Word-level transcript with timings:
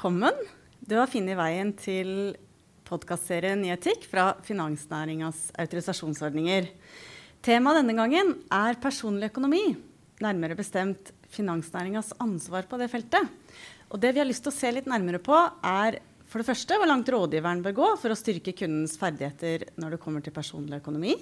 Velkommen. 0.00 0.32
Du 0.80 0.94
har 0.96 1.10
funnet 1.12 1.36
veien 1.36 1.74
til 1.76 2.30
podkastserien 2.88 3.60
i 3.66 3.72
etikk 3.74 4.06
fra 4.08 4.30
finansnæringas 4.46 5.50
autorisasjonsordninger. 5.60 6.70
Temaet 7.44 7.82
denne 7.82 7.92
gangen 7.98 8.30
er 8.48 8.78
personlig 8.80 9.28
økonomi, 9.28 9.60
nærmere 10.24 10.56
bestemt 10.56 11.12
finansnæringas 11.28 12.14
ansvar 12.16 12.64
på 12.70 12.80
det 12.80 12.88
feltet. 12.88 13.28
Og 13.92 14.00
det 14.00 14.14
vi 14.16 14.22
har 14.22 14.30
lyst 14.30 14.46
til 14.46 14.54
å 14.54 14.56
se 14.56 14.72
litt 14.72 14.88
nærmere 14.88 15.20
på, 15.20 15.36
er 15.68 16.00
for 16.32 16.40
det 16.40 16.48
første 16.48 16.80
hvor 16.80 16.88
langt 16.88 17.12
rådgiveren 17.12 17.60
bør 17.68 17.76
gå 17.82 17.92
for 18.00 18.16
å 18.16 18.16
styrke 18.22 18.56
kundens 18.56 18.96
ferdigheter 18.96 19.68
når 19.76 19.98
det 19.98 20.02
kommer 20.06 20.24
til 20.24 20.32
personlig 20.32 20.80
økonomi. 20.80 21.12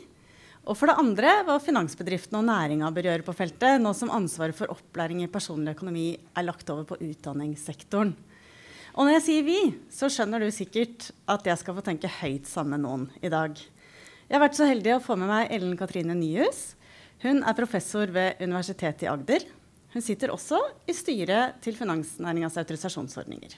Og 0.70 0.78
for 0.78 0.86
det 0.86 1.00
andre 1.02 1.40
hva 1.50 1.58
finansbedriftene 1.66 2.44
og 2.44 2.46
næringa 2.46 2.94
bør 2.94 3.10
gjøre 3.10 3.26
på 3.26 3.38
feltet, 3.42 3.82
nå 3.82 3.90
som 3.90 4.14
ansvaret 4.14 4.54
for 4.54 4.70
opplæring 4.70 5.26
i 5.26 5.32
personlig 5.34 5.74
økonomi 5.74 6.12
er 6.14 6.46
lagt 6.46 6.70
over 6.70 6.86
på 6.86 7.02
utdanningssektoren. 7.10 8.14
Og 8.98 9.06
når 9.06 9.14
jeg 9.20 9.22
sier 9.28 9.44
vi, 9.46 9.58
så 9.94 10.08
skjønner 10.10 10.42
du 10.42 10.48
sikkert 10.50 11.12
at 11.30 11.44
jeg 11.46 11.60
skal 11.60 11.76
få 11.76 11.84
tenke 11.86 12.08
høyt 12.10 12.48
sammen 12.50 12.74
med 12.74 12.82
noen 12.82 13.04
i 13.22 13.30
dag. 13.30 13.54
Jeg 13.54 14.34
har 14.34 14.42
vært 14.42 14.58
så 14.58 14.66
heldig 14.66 14.96
å 14.96 15.04
få 15.04 15.14
med 15.20 15.30
meg 15.30 15.52
Ellen 15.54 15.76
Katrine 15.78 16.16
Nyhus. 16.18 16.72
Hun 17.22 17.44
er 17.46 17.54
professor 17.54 18.10
ved 18.10 18.42
Universitetet 18.42 19.06
i 19.06 19.10
Agder. 19.12 19.46
Hun 19.94 20.02
sitter 20.02 20.34
også 20.34 20.58
i 20.90 20.96
styret 20.98 21.62
til 21.62 21.78
finansnæringas 21.78 22.58
autorisasjonsordninger. 22.58 23.54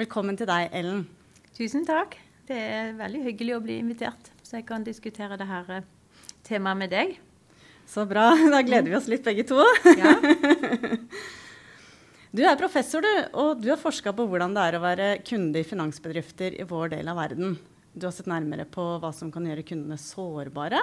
Velkommen 0.00 0.40
til 0.40 0.48
deg, 0.48 0.72
Ellen. 0.72 1.04
Tusen 1.52 1.84
takk. 1.84 2.16
Det 2.48 2.56
er 2.56 2.96
veldig 2.96 3.20
hyggelig 3.28 3.58
å 3.58 3.62
bli 3.68 3.78
invitert, 3.84 4.32
så 4.40 4.62
jeg 4.62 4.68
kan 4.72 4.88
diskutere 4.88 5.36
dette 5.36 5.62
eh, 5.76 5.88
temaet 6.48 6.86
med 6.86 6.96
deg. 6.96 7.18
Så 7.84 8.08
bra. 8.08 8.30
Da 8.54 8.64
gleder 8.64 8.88
vi 8.88 8.96
oss 8.96 9.12
litt, 9.12 9.28
begge 9.28 9.44
to. 9.44 9.60
Ja. 9.92 10.16
Du 12.34 12.40
er 12.42 12.56
professor, 12.58 12.98
du, 12.98 13.10
og 13.38 13.60
du 13.62 13.68
har 13.70 13.78
forska 13.78 14.10
på 14.10 14.24
hvordan 14.26 14.56
det 14.56 14.62
er 14.66 14.74
å 14.74 14.82
være 14.82 15.04
kunde 15.22 15.60
i 15.60 15.66
finansbedrifter 15.66 16.56
i 16.58 16.64
vår 16.66 16.88
del 16.96 17.06
av 17.06 17.20
verden. 17.20 17.52
Du 17.94 18.08
har 18.08 18.14
sett 18.16 18.26
nærmere 18.26 18.64
på 18.66 18.82
hva 18.98 19.12
som 19.14 19.28
kan 19.30 19.44
gjøre 19.46 19.62
kundene 19.62 19.94
sårbare. 20.02 20.80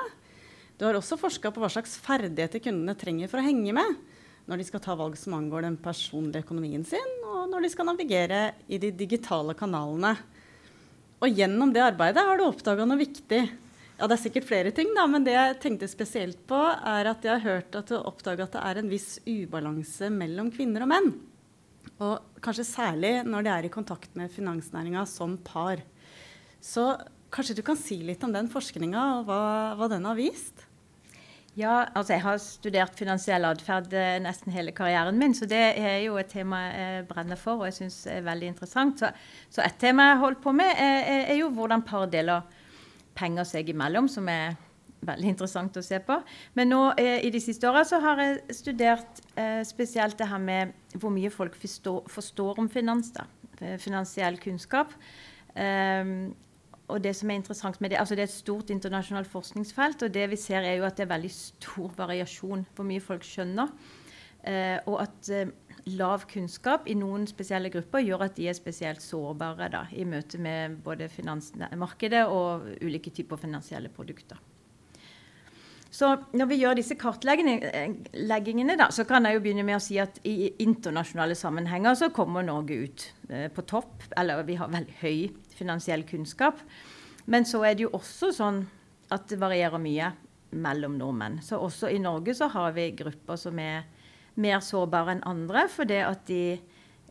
Du 0.79 0.85
har 0.87 0.95
også 0.95 1.17
forska 1.19 1.49
på 1.51 1.59
hva 1.59 1.67
slags 1.73 1.97
ferdigheter 1.99 2.61
kundene 2.63 2.95
trenger 2.95 3.27
for 3.27 3.41
å 3.41 3.43
henge 3.43 3.73
med 3.75 3.97
når 4.47 4.61
de 4.61 4.67
skal 4.69 4.81
ta 4.85 4.95
valg 4.95 5.17
som 5.19 5.35
angår 5.35 5.65
den 5.65 5.75
personlige 5.83 6.45
økonomien 6.45 6.85
sin, 6.87 7.11
og 7.27 7.49
når 7.51 7.65
de 7.65 7.71
skal 7.73 7.89
navigere 7.89 8.39
i 8.71 8.79
de 8.79 8.93
digitale 8.95 9.51
kanalene. 9.59 10.13
Og 11.19 11.35
gjennom 11.35 11.73
det 11.75 11.83
arbeidet 11.83 12.23
har 12.29 12.39
du 12.39 12.45
oppdaga 12.45 12.85
noe 12.87 13.01
viktig. 13.01 13.41
Ja, 13.99 14.07
Det 14.07 14.15
er 14.15 14.21
sikkert 14.23 14.47
flere 14.47 14.71
ting, 14.71 14.93
da, 14.95 15.03
men 15.03 15.27
det 15.27 15.35
jeg 15.35 15.59
tenkte 15.67 15.91
spesielt 15.91 16.39
på, 16.47 16.61
er 16.63 17.11
at 17.11 17.27
jeg 17.27 17.35
har 17.35 17.43
hørt 17.43 17.75
at 17.75 17.91
du 17.91 17.97
har 17.97 18.07
oppdaga 18.07 18.47
at 18.47 18.55
det 18.55 18.63
er 18.71 18.81
en 18.81 18.93
viss 18.95 19.09
ubalanse 19.27 20.07
mellom 20.15 20.47
kvinner 20.55 20.87
og 20.87 20.91
menn. 20.95 21.11
Og 22.01 22.41
kanskje 22.41 22.65
særlig 22.65 23.13
når 23.27 23.45
de 23.45 23.53
er 23.53 23.67
i 23.67 23.73
kontakt 23.73 24.15
med 24.17 24.33
finansnæringa 24.33 25.05
som 25.09 25.37
par. 25.45 25.83
Så 26.61 26.95
kanskje 27.33 27.59
du 27.59 27.63
kan 27.65 27.79
si 27.79 28.01
litt 28.05 28.23
om 28.25 28.33
den 28.33 28.49
forskninga 28.51 29.05
og 29.19 29.29
hva, 29.29 29.41
hva 29.77 29.89
den 29.91 30.07
har 30.09 30.17
vist? 30.17 30.65
Ja, 31.59 31.81
altså 31.91 32.15
jeg 32.15 32.23
har 32.23 32.37
studert 32.39 32.95
finansiell 32.95 33.43
atferd 33.43 33.91
eh, 33.91 34.15
nesten 34.23 34.53
hele 34.55 34.71
karrieren 34.71 35.17
min, 35.19 35.33
så 35.35 35.43
det 35.51 35.59
er 35.81 35.97
jo 36.05 36.15
et 36.15 36.29
tema 36.31 36.61
jeg 36.69 37.07
brenner 37.09 37.39
for 37.39 37.59
og 37.59 37.67
jeg 37.67 37.75
syns 37.81 37.97
er 38.07 38.23
veldig 38.23 38.53
interessant. 38.53 39.01
Så, 39.03 39.09
så, 39.51 39.65
et 39.65 39.75
tema 39.81 40.13
jeg 40.13 40.21
holder 40.21 40.41
på 40.45 40.53
med, 40.55 40.71
er, 40.79 41.25
er, 41.25 41.35
jo 41.41 41.49
hvordan 41.51 41.83
par 41.83 42.07
deler 42.11 42.47
penger 43.19 43.49
seg 43.49 43.73
imellom, 43.73 44.07
som 44.07 44.31
er 44.31 44.55
veldig 45.05 45.33
interessant 45.33 45.77
å 45.77 45.83
se 45.85 45.99
på. 46.05 46.17
Men 46.57 46.71
nå 46.73 46.81
eh, 47.01 47.19
i 47.25 47.31
de 47.33 47.41
siste 47.43 47.67
åra 47.69 47.83
så 47.87 48.01
har 48.03 48.21
jeg 48.21 48.57
studert 48.57 49.23
eh, 49.35 49.61
spesielt 49.67 50.17
det 50.19 50.29
her 50.29 50.41
med 50.41 50.75
hvor 50.97 51.13
mye 51.13 51.31
folk 51.33 51.57
forstår, 51.59 52.05
forstår 52.11 52.61
om 52.61 52.69
finans. 52.69 53.11
da, 53.15 53.27
eh, 53.59 53.77
Finansiell 53.81 54.39
kunnskap. 54.41 54.93
Um, 55.51 56.31
og 56.91 56.99
det 57.03 57.13
som 57.15 57.29
er 57.31 57.39
interessant 57.39 57.79
med 57.81 57.91
det, 57.91 57.99
altså 57.99 58.15
det 58.15 58.25
er 58.25 58.29
et 58.29 58.33
stort 58.33 58.71
internasjonalt 58.73 59.29
forskningsfelt, 59.31 60.03
og 60.03 60.13
det 60.13 60.29
vi 60.31 60.39
ser 60.39 60.65
er 60.67 60.77
jo 60.79 60.85
at 60.87 60.97
det 60.97 61.05
er 61.05 61.13
veldig 61.13 61.31
stor 61.31 61.91
variasjon 61.97 62.65
hvor 62.75 62.87
mye 62.87 63.03
folk 63.03 63.23
skjønner. 63.27 63.71
Eh, 64.41 64.77
og 64.89 65.03
at 65.03 65.29
eh, 65.29 65.51
lav 65.93 66.25
kunnskap 66.29 66.87
i 66.89 66.95
noen 66.97 67.27
spesielle 67.29 67.69
grupper 67.73 68.01
gjør 68.01 68.25
at 68.25 68.39
de 68.39 68.47
er 68.49 68.57
spesielt 68.57 69.03
sårbare 69.05 69.69
da, 69.69 69.83
i 69.93 70.05
møte 70.05 70.41
med 70.41 70.79
både 70.85 71.09
finansmarkedet 71.13 72.23
og 72.25 72.65
ulike 72.81 73.13
typer 73.13 73.37
finansielle 73.41 73.91
produkter. 73.93 74.41
Så 75.91 76.07
når 76.31 76.47
vi 76.47 76.57
gjør 76.61 76.77
disse 76.79 76.95
kartleggingene, 76.95 78.77
da, 78.79 78.87
så 78.95 79.03
kan 79.07 79.25
jeg 79.27 79.35
jo 79.35 79.41
begynne 79.43 79.65
med 79.67 79.75
å 79.75 79.83
si 79.83 79.97
at 79.99 80.21
i 80.23 80.53
internasjonale 80.63 81.35
sammenhenger 81.35 81.97
så 81.99 82.07
kommer 82.15 82.45
Norge 82.47 82.77
ut 82.85 83.07
eh, 83.27 83.49
på 83.51 83.65
topp. 83.67 84.05
Eller 84.15 84.45
vi 84.47 84.55
har 84.55 84.71
veldig 84.71 84.95
høy 85.01 85.25
finansiell 85.51 86.05
kunnskap. 86.07 86.61
Men 87.27 87.43
så 87.47 87.65
er 87.67 87.75
det 87.75 87.89
jo 87.89 87.95
også 87.97 88.31
sånn 88.37 88.61
at 89.11 89.25
det 89.27 89.39
varierer 89.41 89.83
mye 89.83 90.13
mellom 90.63 90.95
nordmenn. 90.99 91.41
Så 91.43 91.59
også 91.59 91.89
i 91.91 91.99
Norge 91.99 92.37
så 92.39 92.47
har 92.53 92.71
vi 92.77 92.93
grupper 92.95 93.39
som 93.39 93.59
er 93.59 93.83
mer 94.39 94.61
sårbare 94.63 95.17
enn 95.17 95.25
andre 95.27 95.65
fordi 95.67 95.97
at 96.05 96.23
de, 96.29 96.45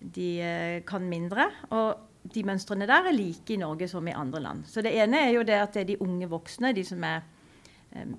de 0.00 0.30
eh, 0.40 0.78
kan 0.88 1.04
mindre. 1.04 1.50
Og 1.76 2.32
de 2.32 2.46
mønstrene 2.48 2.88
der 2.88 3.10
er 3.10 3.16
like 3.16 3.52
i 3.52 3.60
Norge 3.60 3.90
som 3.92 4.08
i 4.08 4.16
andre 4.16 4.40
land. 4.40 4.64
Så 4.72 4.80
det 4.80 4.94
ene 5.04 5.20
er 5.26 5.34
jo 5.36 5.44
det 5.44 5.60
at 5.60 5.76
det 5.76 5.84
er 5.84 5.90
de 5.92 5.98
unge 6.08 6.30
voksne, 6.32 6.72
de 6.72 6.86
som 6.88 7.04
er 7.04 7.20
Eh, 7.20 7.39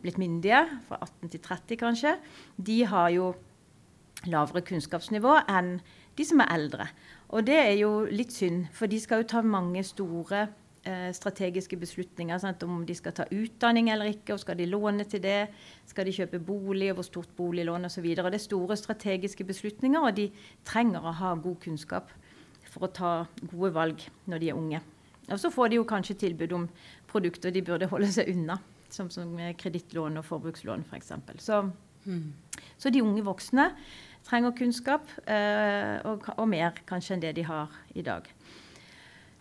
blitt 0.01 0.19
myndige, 0.19 0.65
fra 0.87 0.99
18 1.01 1.31
til 1.31 1.41
30 1.41 1.79
kanskje, 1.79 2.15
de 2.57 2.83
har 2.85 3.09
jo 3.15 3.31
lavere 4.29 4.61
kunnskapsnivå 4.65 5.37
enn 5.49 5.77
de 6.17 6.25
som 6.27 6.41
er 6.43 6.51
eldre. 6.53 6.87
Og 7.31 7.45
det 7.47 7.57
er 7.57 7.75
jo 7.79 7.91
litt 8.11 8.33
synd, 8.35 8.67
for 8.75 8.91
de 8.91 8.99
skal 8.99 9.21
jo 9.21 9.29
ta 9.31 9.41
mange 9.41 9.83
store 9.87 10.43
eh, 10.83 11.09
strategiske 11.15 11.79
beslutninger. 11.79 12.41
Sant? 12.43 12.63
Om 12.67 12.83
de 12.85 12.95
skal 12.97 13.15
ta 13.15 13.25
utdanning 13.31 13.89
eller 13.93 14.11
ikke, 14.11 14.35
og 14.35 14.41
skal 14.43 14.59
de 14.59 14.67
låne 14.69 15.07
til 15.09 15.23
det? 15.23 15.47
Skal 15.87 16.05
de 16.05 16.15
kjøpe 16.19 16.41
bolig, 16.43 16.91
og 16.91 16.99
hvor 16.99 17.07
stort 17.07 17.31
boliglån 17.37 17.87
osv. 17.87 18.09
Det 18.11 18.25
er 18.27 18.43
store 18.43 18.77
strategiske 18.77 19.47
beslutninger, 19.47 20.03
og 20.03 20.17
de 20.19 20.27
trenger 20.67 21.07
å 21.07 21.15
ha 21.21 21.35
god 21.39 21.61
kunnskap 21.63 22.11
for 22.71 22.87
å 22.87 22.91
ta 22.93 23.13
gode 23.47 23.71
valg 23.75 24.03
når 24.31 24.43
de 24.43 24.51
er 24.51 24.59
unge. 24.59 24.83
Og 25.31 25.39
så 25.39 25.51
får 25.53 25.71
de 25.71 25.79
jo 25.79 25.87
kanskje 25.87 26.19
tilbud 26.19 26.53
om 26.57 26.67
produkter 27.07 27.53
de 27.55 27.63
burde 27.63 27.87
holde 27.87 28.11
seg 28.11 28.29
unna 28.33 28.59
som, 28.95 29.09
som 29.13 29.33
kredittlån 29.57 30.19
og 30.21 30.27
forbrukslån 30.27 30.85
f.eks. 30.89 31.13
For 31.27 31.43
så, 31.43 31.61
mm. 32.05 32.25
så 32.77 32.93
de 32.93 33.03
unge 33.03 33.25
voksne 33.25 33.71
trenger 34.27 34.53
kunnskap, 34.57 35.07
eh, 35.25 35.97
og, 36.05 36.27
og, 36.35 36.45
mer 36.49 36.77
kanskje 36.89 37.15
enn 37.15 37.23
det 37.23 37.35
de 37.39 37.45
har 37.47 37.73
i 37.97 38.03
dag. 38.05 38.27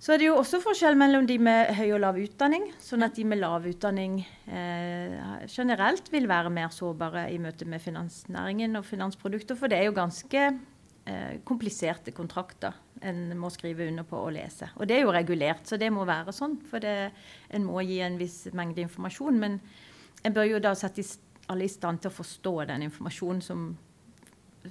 Så 0.01 0.15
er 0.15 0.23
det 0.23 0.31
jo 0.31 0.39
også 0.41 0.63
forskjell 0.65 0.97
mellom 0.97 1.27
de 1.29 1.37
med 1.45 1.75
høy 1.77 1.91
og 1.93 2.01
lav 2.01 2.17
utdanning. 2.17 2.71
Sånn 2.81 3.05
at 3.05 3.19
de 3.19 3.27
med 3.29 3.43
lav 3.43 3.67
utdanning 3.69 4.23
eh, 4.49 5.45
generelt 5.45 6.09
vil 6.09 6.29
være 6.31 6.53
mer 6.57 6.73
sårbare 6.73 7.27
i 7.29 7.37
møte 7.43 7.69
med 7.69 7.85
finansnæringen 7.85 8.81
og 8.81 8.87
finansprodukter. 8.89 9.59
For 9.61 9.69
det 9.69 9.77
er 9.77 9.91
jo 9.91 9.99
ganske 9.99 10.47
kompliserte 11.45 12.13
kontrakter 12.15 12.77
en 13.01 13.39
må 13.39 13.51
skrive 13.53 13.87
under 13.89 14.05
på 14.07 14.19
og 14.21 14.35
lese. 14.37 14.69
Og 14.77 14.89
det 14.89 14.99
er 14.99 15.05
jo 15.05 15.15
regulert, 15.15 15.65
så 15.69 15.79
det 15.81 15.91
må 15.93 16.05
være 16.09 16.35
sånn. 16.37 16.59
For 16.69 16.83
det, 16.83 17.11
en 17.51 17.67
må 17.67 17.83
gi 17.87 18.01
en 18.05 18.19
viss 18.21 18.45
mengde 18.57 18.85
informasjon. 18.85 19.41
Men 19.41 19.59
en 20.27 20.37
bør 20.37 20.51
jo 20.53 20.63
da 20.63 20.75
sette 20.79 21.05
alle 21.51 21.67
i 21.67 21.73
stand 21.73 22.03
til 22.03 22.13
å 22.13 22.19
forstå 22.19 22.55
den 22.71 22.87
informasjonen 22.91 23.43
som 23.45 23.71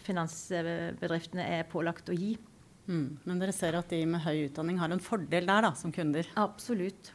finansbedriftene 0.06 1.47
er 1.57 1.69
pålagt 1.69 2.12
å 2.12 2.17
gi. 2.17 2.35
Mm. 2.90 3.20
Men 3.25 3.41
dere 3.41 3.53
ser 3.53 3.78
at 3.78 3.90
de 3.91 4.03
med 4.09 4.23
høy 4.23 4.47
utdanning 4.47 4.79
har 4.82 4.93
en 4.93 5.02
fordel 5.03 5.49
der 5.49 5.66
da, 5.66 5.73
som 5.78 5.93
kunder? 5.93 6.29
Absolutt. 6.40 7.14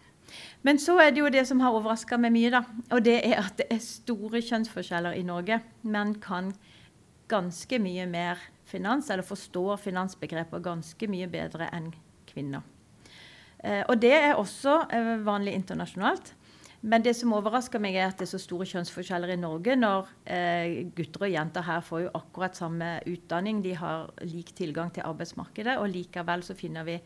Men 0.66 0.80
så 0.80 0.96
er 1.02 1.12
det 1.12 1.20
jo 1.20 1.30
det 1.30 1.44
som 1.46 1.60
har 1.62 1.74
overraska 1.76 2.18
meg 2.18 2.32
mye, 2.34 2.50
da. 2.54 2.64
Og 2.94 3.04
det 3.06 3.18
er 3.22 3.38
at 3.42 3.58
det 3.60 3.68
er 3.70 3.82
store 3.84 4.42
kjønnsforskjeller 4.42 5.18
i 5.18 5.24
Norge. 5.26 5.60
Menn 5.86 6.16
kan 6.22 6.52
ganske 7.30 7.78
mye 7.80 8.06
mer 8.10 8.40
finans, 8.68 9.10
eller 9.10 9.26
forstår 9.26 9.76
finansbegreper 9.82 10.62
ganske 10.64 11.08
mye 11.10 11.28
bedre 11.30 11.68
enn 11.74 11.90
kvinner. 12.28 12.64
Eh, 13.64 13.82
og 13.88 14.00
det 14.00 14.14
er 14.16 14.38
også 14.38 14.84
eh, 14.92 15.14
vanlig 15.24 15.54
internasjonalt. 15.56 16.34
Men 16.84 17.00
det 17.00 17.14
som 17.16 17.32
overrasker 17.32 17.80
meg, 17.80 17.96
er 17.96 18.10
at 18.10 18.18
det 18.20 18.26
er 18.26 18.34
så 18.34 18.42
store 18.42 18.66
kjønnsforskjeller 18.68 19.30
i 19.32 19.40
Norge 19.40 19.72
når 19.78 20.10
eh, 20.28 20.82
gutter 20.92 21.24
og 21.24 21.32
jenter 21.32 21.64
her 21.64 21.84
får 21.84 22.02
jo 22.02 22.10
akkurat 22.18 22.58
samme 22.58 22.90
utdanning. 23.08 23.62
De 23.64 23.72
har 23.78 24.10
lik 24.28 24.52
tilgang 24.56 24.92
til 24.92 25.06
arbeidsmarkedet, 25.08 25.78
og 25.80 25.88
likevel 25.94 26.44
så 26.44 26.56
finner 26.58 26.84
vi 26.84 26.98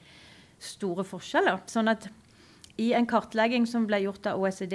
store 0.59 1.07
forskjeller. 1.07 1.63
Sånn 1.71 1.93
at 1.95 2.09
i 2.83 2.91
en 2.99 3.07
kartlegging 3.07 3.69
som 3.71 3.87
ble 3.87 4.03
gjort 4.03 4.27
av 4.27 4.43
OECD 4.43 4.75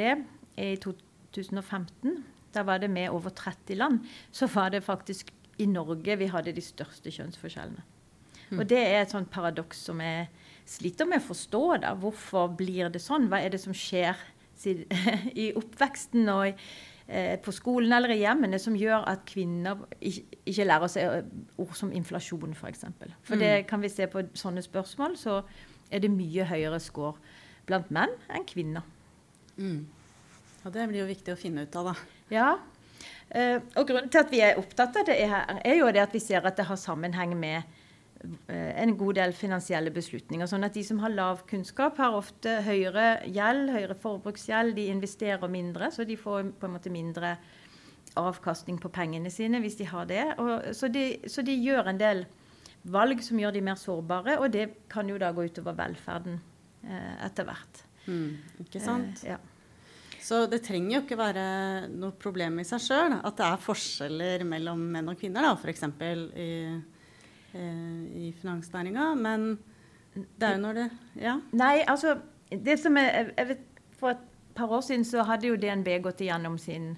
i 0.56 0.72
2015, 0.80 2.24
da 2.56 2.64
var 2.64 2.80
det 2.80 2.92
med 2.92 3.12
over 3.12 3.36
30 3.36 3.76
land, 3.80 4.08
så 4.32 4.48
var 4.56 4.72
det 4.72 4.86
faktisk 4.88 5.34
i 5.62 5.66
Norge 5.70 6.16
vi 6.18 6.28
hadde 6.32 6.54
de 6.56 6.62
største 6.64 7.12
kjønnsforskjellene. 7.14 7.84
Mm. 8.50 8.60
Og 8.60 8.66
det 8.70 8.80
er 8.80 9.02
et 9.02 9.12
sånt 9.14 9.30
paradoks 9.34 9.84
som 9.88 10.02
jeg 10.04 10.28
sliter 10.70 11.06
med 11.10 11.22
å 11.22 11.28
forstå. 11.28 11.62
da. 11.82 11.94
Hvorfor 12.00 12.54
blir 12.58 12.90
det 12.94 13.02
sånn? 13.02 13.28
Hva 13.32 13.42
er 13.44 13.54
det 13.54 13.62
som 13.64 13.74
skjer 13.74 14.16
i 15.44 15.50
oppveksten 15.58 16.30
og 16.32 16.54
eh, 17.08 17.36
på 17.44 17.52
skolen 17.52 17.92
eller 17.98 18.14
i 18.14 18.22
hjemmene 18.22 18.60
som 18.62 18.76
gjør 18.80 19.04
at 19.10 19.26
kvinner 19.28 19.82
ikke, 20.00 20.66
lærer 20.70 20.92
seg 20.92 21.18
eh, 21.20 21.32
ord 21.60 21.74
som 21.76 21.92
inflasjon, 21.92 22.54
f.eks. 22.54 22.60
For, 22.62 22.70
eksempel. 22.70 23.16
for 23.24 23.42
det 23.42 23.54
Mm. 23.64 23.68
kan 23.68 23.82
vi 23.82 23.90
se 23.90 24.08
på 24.08 24.24
sånne 24.34 24.64
spørsmål, 24.64 25.18
så 25.18 25.42
er 25.92 26.00
det 26.00 26.12
mye 26.14 26.46
høyere 26.48 26.80
score 26.80 27.18
blant 27.68 27.92
menn 27.92 28.14
enn 28.30 28.46
kvinner. 28.48 28.86
Mm. 29.58 29.86
Og 30.64 30.72
det 30.74 30.88
blir 30.90 31.04
jo 31.04 31.10
viktig 31.12 31.34
å 31.34 31.40
finne 31.40 31.66
ut 31.68 31.76
av, 31.76 31.92
da. 31.92 31.96
Ja, 32.32 32.48
og 33.34 33.88
grunnen 33.90 34.12
til 34.14 34.22
at 34.22 34.34
vi 34.34 34.42
er 34.46 34.60
opptatt 34.62 35.00
av 35.02 35.08
det, 35.10 35.18
her, 35.30 35.56
er 35.66 35.80
jo 35.80 35.88
det 35.94 36.04
at 36.04 36.14
vi 36.14 36.22
ser 36.22 36.46
at 36.46 36.60
det 36.60 36.68
har 36.68 36.78
sammenheng 36.78 37.34
med 37.40 37.64
eh, 38.52 38.72
en 38.84 38.94
god 38.98 39.18
del 39.18 39.34
finansielle 39.38 39.94
beslutninger. 39.94 40.50
Sånn 40.50 40.68
at 40.68 40.78
de 40.78 40.84
som 40.86 41.02
har 41.02 41.14
lav 41.14 41.42
kunnskap, 41.50 41.98
har 41.98 42.18
ofte 42.18 42.60
høyere 42.68 43.24
gjeld, 43.26 43.74
høyere 43.74 43.98
forbruksgjeld. 43.98 44.76
De 44.78 44.88
investerer 44.94 45.50
mindre, 45.50 45.90
så 45.92 46.06
de 46.06 46.18
får 46.20 46.54
på 46.60 46.70
en 46.70 46.76
måte 46.78 46.94
mindre 46.94 47.38
avkastning 48.20 48.78
på 48.78 48.92
pengene 48.94 49.32
sine 49.34 49.58
hvis 49.64 49.80
de 49.80 49.90
har 49.90 50.06
det. 50.10 50.24
Og, 50.38 50.70
så, 50.78 50.90
de, 50.94 51.08
så 51.30 51.42
de 51.46 51.58
gjør 51.58 51.90
en 51.90 52.02
del 52.02 52.26
valg 52.94 53.24
som 53.24 53.40
gjør 53.40 53.56
de 53.56 53.64
mer 53.66 53.80
sårbare, 53.80 54.38
og 54.44 54.52
det 54.54 54.68
kan 54.92 55.10
jo 55.10 55.18
da 55.22 55.32
gå 55.34 55.48
utover 55.48 55.78
velferden 55.78 56.38
eh, 56.84 57.16
etter 57.26 57.48
hvert. 57.48 57.84
Mm. 58.06 58.38
Ikke 58.66 58.84
sant? 58.84 59.24
Eh, 59.24 59.34
ja. 59.34 59.40
Så 60.24 60.46
det 60.48 60.62
trenger 60.64 60.96
jo 60.96 61.02
ikke 61.04 61.20
være 61.20 61.46
noe 61.92 62.16
problem 62.16 62.62
i 62.62 62.68
seg 62.68 62.80
sjøl 62.86 63.18
at 63.20 63.40
det 63.40 63.48
er 63.48 63.64
forskjeller 63.64 64.46
mellom 64.48 64.86
menn 64.94 65.12
og 65.12 65.20
kvinner, 65.20 65.50
f.eks. 65.58 65.84
i, 66.40 66.52
eh, 67.52 68.04
i 68.24 68.30
finansnæringa. 68.40 69.10
Men 69.20 69.50
det 70.16 70.48
er 70.48 70.56
jo 70.56 70.62
når 70.64 70.80
det 70.80 70.88
Ja. 71.20 71.40
Nei, 71.52 71.84
altså 71.88 72.16
det 72.50 72.80
som 72.80 72.98
er, 72.98 73.34
jeg 73.38 73.48
vet, 73.48 73.70
For 73.98 74.10
et 74.10 74.24
par 74.56 74.68
år 74.68 74.82
siden 74.82 75.06
så 75.06 75.24
hadde 75.24 75.48
jo 75.48 75.56
DNB 75.56 75.88
gått 76.04 76.22
igjennom 76.22 76.58
sin, 76.60 76.98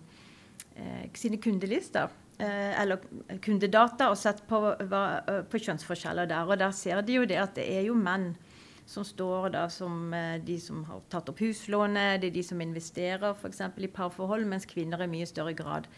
eh, 0.76 1.10
sine 1.14 1.38
kundelister. 1.38 2.10
Eh, 2.40 2.82
eller 2.82 3.00
kundedata 3.42 4.10
og 4.10 4.18
sett 4.18 4.42
på, 4.48 4.60
hva, 4.90 5.04
eh, 5.28 5.42
på 5.44 5.60
kjønnsforskjeller 5.60 6.28
der. 6.28 6.50
Og 6.50 6.58
der 6.60 6.72
ser 6.72 7.02
de 7.02 7.14
jo 7.14 7.26
det 7.26 7.38
at 7.38 7.54
det 7.56 7.68
er 7.70 7.86
jo 7.88 7.94
menn 7.96 8.36
som 8.86 9.06
står 9.06 9.50
da 9.50 9.66
som 9.70 10.14
eh, 10.14 10.42
de 10.42 10.60
som 10.62 10.84
har 10.86 11.02
tatt 11.10 11.30
opp 11.32 11.42
huslånet, 11.42 12.22
det 12.22 12.30
er 12.30 12.38
de 12.38 12.44
som 12.46 12.62
investerer 12.62 13.34
f.eks. 13.34 13.62
i 13.82 13.90
parforhold, 13.92 14.46
mens 14.50 14.68
kvinner 14.70 15.02
i 15.02 15.10
mye 15.10 15.26
større 15.30 15.56
grad 15.58 15.90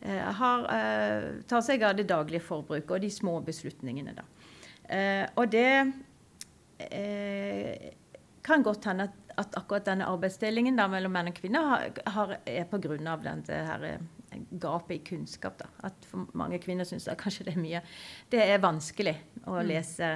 eh, 0.00 0.24
har, 0.40 0.64
eh, 0.72 1.28
tar 1.48 1.64
seg 1.66 1.84
av 1.84 1.98
det 1.98 2.08
daglige 2.08 2.44
forbruket 2.46 2.96
og 2.96 3.04
de 3.04 3.12
små 3.12 3.38
beslutningene. 3.44 4.16
Da. 4.16 4.28
Og 5.38 5.52
det 5.52 5.68
kan 8.42 8.64
godt 8.64 8.88
hende 8.88 9.04
at, 9.06 9.18
at 9.38 9.58
akkurat 9.60 9.84
denne 9.86 10.08
arbeidsdelingen 10.10 10.80
da, 10.80 10.88
mellom 10.90 11.12
menn 11.14 11.28
og 11.30 11.36
kvinner 11.36 11.68
har, 11.68 12.00
har, 12.16 12.32
er 12.48 12.66
pga. 12.72 12.96
dette 13.22 13.60
her 13.68 13.84
gapet 14.50 14.96
i 14.96 15.02
kunnskap. 15.12 15.60
Da. 15.60 15.68
At 15.86 16.08
for 16.08 16.26
mange 16.34 16.58
kvinner 16.64 16.88
syns 16.88 17.06
kanskje 17.20 17.46
det 17.46 17.54
er 17.54 17.62
mye 17.62 17.82
Det 18.32 18.42
er 18.42 18.64
vanskelig 18.64 19.14
å 19.46 19.60
lese 19.62 20.10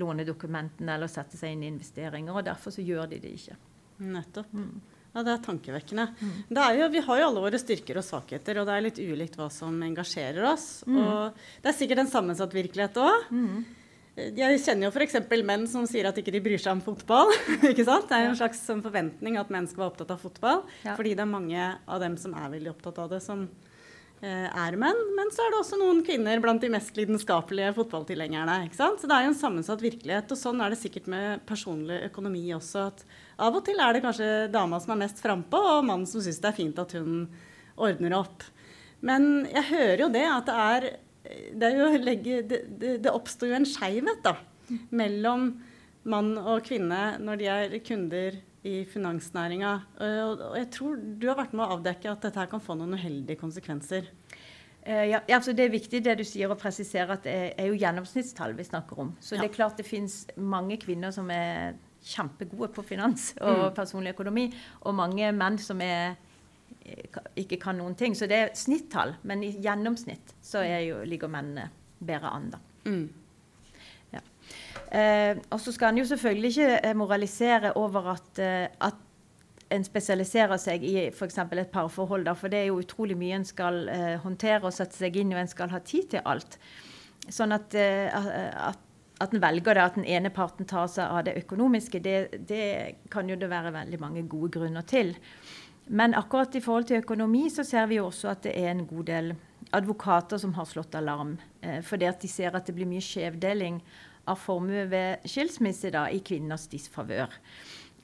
lånedokumentene 0.00 0.96
eller 0.96 1.10
sette 1.10 1.38
seg 1.38 1.54
inn 1.54 1.62
i 1.64 1.70
investeringer, 1.70 2.34
og 2.34 2.46
derfor 2.46 2.74
så 2.74 2.84
gjør 2.84 3.08
de 3.12 3.20
det 3.22 3.36
ikke. 3.38 3.56
Nettopp. 4.04 4.50
Mm. 4.52 4.80
Ja, 5.14 5.22
Det 5.22 5.30
er 5.30 5.44
tankevekkende. 5.44 6.08
Det 6.50 6.58
er 6.58 6.80
jo, 6.80 6.88
vi 6.90 7.02
har 7.06 7.20
jo 7.20 7.26
alle 7.28 7.42
våre 7.44 7.58
styrker 7.62 8.00
og 8.00 8.06
svakheter, 8.06 8.58
og 8.58 8.66
det 8.66 8.74
er 8.74 8.82
litt 8.82 8.98
ulikt 8.98 9.38
hva 9.38 9.46
som 9.52 9.76
engasjerer 9.86 10.42
oss. 10.50 10.82
Mm. 10.90 10.98
Og 10.98 11.46
det 11.62 11.70
er 11.70 11.76
sikkert 11.78 12.02
en 12.02 12.10
sammensatt 12.10 12.56
virkelighet 12.56 12.98
òg. 12.98 13.30
Jeg 14.14 14.58
kjenner 14.62 14.86
jo 14.88 14.92
f.eks. 14.94 15.16
menn 15.46 15.68
som 15.70 15.86
sier 15.90 16.06
at 16.06 16.18
ikke 16.18 16.34
de 16.34 16.42
bryr 16.42 16.58
seg 16.62 16.76
om 16.76 16.82
fotball. 16.82 17.30
ikke 17.70 17.86
sant? 17.86 18.08
Det 18.10 18.18
er 18.18 18.26
jo 18.26 18.32
en 18.32 18.40
slags 18.42 18.62
sånn 18.66 18.82
forventning 18.82 19.38
at 19.38 19.54
menn 19.54 19.70
skal 19.70 19.84
være 19.84 19.92
opptatt 19.94 20.12
av 20.14 20.22
fotball. 20.22 20.64
Ja. 20.82 20.96
Fordi 20.98 21.14
det 21.14 21.22
er 21.22 21.30
mange 21.30 21.70
av 21.86 22.02
dem 22.02 22.18
som 22.18 22.34
er 22.38 22.50
veldig 22.52 22.74
opptatt 22.74 23.00
av 23.02 23.14
det, 23.14 23.22
som 23.22 23.46
er 24.24 24.76
menn. 24.80 25.00
Men 25.16 25.30
så 25.34 25.44
er 25.44 25.52
det 25.52 25.58
også 25.60 25.78
noen 25.80 26.00
kvinner 26.06 26.40
blant 26.42 26.62
de 26.64 26.70
mest 26.72 26.96
lidenskapelige 26.98 27.74
fotballtilhengerne. 27.76 28.56
ikke 28.66 28.78
sant? 28.78 29.00
Så 29.02 29.10
det 29.10 29.16
er 29.18 29.26
jo 29.26 29.32
en 29.34 29.38
sammensatt 29.38 29.84
virkelighet. 29.84 30.32
Og 30.34 30.40
sånn 30.40 30.62
er 30.64 30.72
det 30.74 30.80
sikkert 30.80 31.06
med 31.12 31.44
personlig 31.48 32.00
økonomi 32.10 32.44
også. 32.56 32.86
at 32.88 33.04
Av 33.38 33.54
og 33.58 33.64
til 33.66 33.80
er 33.82 33.92
det 33.96 34.02
kanskje 34.04 34.30
dama 34.54 34.80
som 34.80 34.94
er 34.96 35.02
mest 35.04 35.20
frampå, 35.24 35.60
og 35.78 35.84
mannen 35.88 36.06
som 36.08 36.22
syns 36.24 36.40
det 36.42 36.50
er 36.52 36.58
fint 36.58 36.78
at 36.82 36.92
hun 36.98 37.24
ordner 37.76 38.14
opp. 38.20 38.44
Men 39.04 39.44
jeg 39.50 39.68
hører 39.72 40.04
jo 40.06 40.12
det 40.14 40.26
at 40.30 40.46
det 40.48 40.54
er 40.68 40.90
Det, 41.24 41.64
er 41.70 41.78
jo, 41.78 41.86
legge- 42.04 42.42
det, 42.44 42.58
det, 42.78 42.90
det 43.04 43.10
oppstår 43.12 43.48
jo 43.48 43.54
en 43.56 43.64
skeivhet 43.64 44.20
da, 44.22 44.34
mellom 44.92 45.46
mann 46.04 46.34
og 46.36 46.60
kvinne 46.66 47.16
når 47.18 47.38
de 47.40 47.46
er 47.48 47.78
kunder 47.80 48.36
i 48.64 48.84
finansnæringa. 48.88 49.72
Og 50.00 50.42
og 50.50 50.56
jeg 50.58 50.70
tror 50.72 50.96
du 50.96 51.28
har 51.28 51.38
vært 51.38 51.54
med 51.54 51.66
å 51.66 51.78
avdekke 51.78 52.10
at 52.12 52.26
dette 52.26 52.40
her 52.40 52.50
kan 52.50 52.62
få 52.64 52.76
noen 52.78 52.96
uheldige 52.96 53.40
konsekvenser. 53.40 54.08
Eh, 54.84 55.06
ja, 55.10 55.20
altså 55.32 55.54
det 55.56 55.64
er 55.64 55.72
viktig 55.72 56.02
det 56.04 56.18
du 56.20 56.24
sier 56.28 56.50
å 56.52 56.58
presisere 56.60 57.16
at 57.16 57.24
det 57.24 57.34
er, 57.56 57.70
jo 57.70 57.78
gjennomsnittstall 57.80 58.52
vi 58.56 58.66
snakker 58.68 59.00
om. 59.00 59.14
Så 59.20 59.38
det 59.38 59.48
er 59.48 59.54
klart 59.54 59.80
det 59.80 59.88
finnes 59.88 60.24
mange 60.36 60.76
kvinner 60.80 61.14
som 61.14 61.30
er 61.32 61.78
kjempegode 62.04 62.68
på 62.76 62.84
finans 62.84 63.30
og 63.40 63.70
personlig 63.76 64.12
økonomi, 64.12 64.50
og 64.84 64.96
mange 64.98 65.30
menn 65.32 65.56
som 65.56 65.80
er, 65.80 66.18
eh, 66.84 67.20
ikke 67.40 67.60
kan 67.62 67.80
noen 67.80 67.96
ting. 67.96 68.12
Så 68.12 68.28
det 68.28 68.40
er 68.42 68.52
snittall, 68.52 69.16
men 69.24 69.42
i 69.46 69.54
gjennomsnitt 69.56 70.36
så 70.44 70.60
er 70.60 70.84
jo, 70.84 71.00
ligger 71.08 71.32
mennene 71.32 71.70
bedre 72.04 72.34
an, 72.36 72.50
da. 72.52 72.60
Mm. 72.84 73.08
Eh, 74.94 75.40
og 75.50 75.58
så 75.60 75.72
skal 75.74 75.90
en 75.90 75.98
jo 75.98 76.06
selvfølgelig 76.06 76.52
ikke 76.52 76.78
eh, 76.78 76.94
moralisere 76.96 77.72
over 77.80 78.12
at, 78.14 78.38
eh, 78.38 78.68
at 78.80 79.00
en 79.74 79.84
spesialiserer 79.86 80.60
seg 80.60 80.84
i 80.86 80.94
f.eks. 81.08 81.38
et 81.38 81.72
parforhold, 81.72 82.28
for 82.38 82.52
det 82.52 82.60
er 82.60 82.70
jo 82.70 82.80
utrolig 82.82 83.16
mye 83.18 83.40
en 83.40 83.48
skal 83.48 83.88
eh, 83.90 84.14
håndtere 84.22 84.68
og 84.68 84.76
sette 84.76 84.96
seg 84.98 85.16
inn 85.18 85.32
i, 85.32 85.36
og 85.36 85.42
en 85.42 85.50
skal 85.50 85.72
ha 85.72 85.80
tid 85.82 86.12
til 86.14 86.24
alt. 86.24 86.58
Sånn 87.32 87.56
at, 87.56 87.74
eh, 87.74 88.06
at, 88.12 88.80
at 89.24 89.34
en 89.34 89.42
velger 89.42 89.74
det, 89.74 89.88
at 89.88 89.98
den 89.98 90.06
ene 90.06 90.32
parten 90.34 90.68
tar 90.68 90.86
seg 90.92 91.10
av 91.10 91.24
det 91.26 91.38
økonomiske, 91.42 92.02
det, 92.04 92.44
det 92.46 92.64
kan 93.10 93.28
jo 93.30 93.38
det 93.40 93.50
være 93.50 93.74
veldig 93.74 94.00
mange 94.02 94.26
gode 94.30 94.52
grunner 94.58 94.86
til. 94.86 95.14
Men 95.86 96.14
akkurat 96.16 96.54
i 96.56 96.62
forhold 96.64 96.88
til 96.88 97.02
økonomi 97.02 97.48
så 97.52 97.64
ser 97.66 97.90
vi 97.90 97.98
jo 97.98 98.06
også 98.08 98.30
at 98.30 98.46
det 98.46 98.54
er 98.56 98.70
en 98.70 98.86
god 98.88 99.04
del 99.10 99.34
advokater 99.74 100.40
som 100.40 100.54
har 100.56 100.68
slått 100.68 100.94
alarm. 100.96 101.36
Eh, 101.60 101.80
fordi 101.84 102.08
at 102.08 102.20
de 102.22 102.30
ser 102.30 102.54
at 102.56 102.66
det 102.68 102.76
blir 102.76 102.88
mye 102.88 103.04
skjevdeling 103.04 103.80
av 104.30 104.38
formue 104.40 104.86
ved 104.90 105.24
skilsmisse 105.28 105.92
da, 105.94 106.06
i 106.10 106.20
kvinners 106.24 106.68
disfavør. 106.72 107.32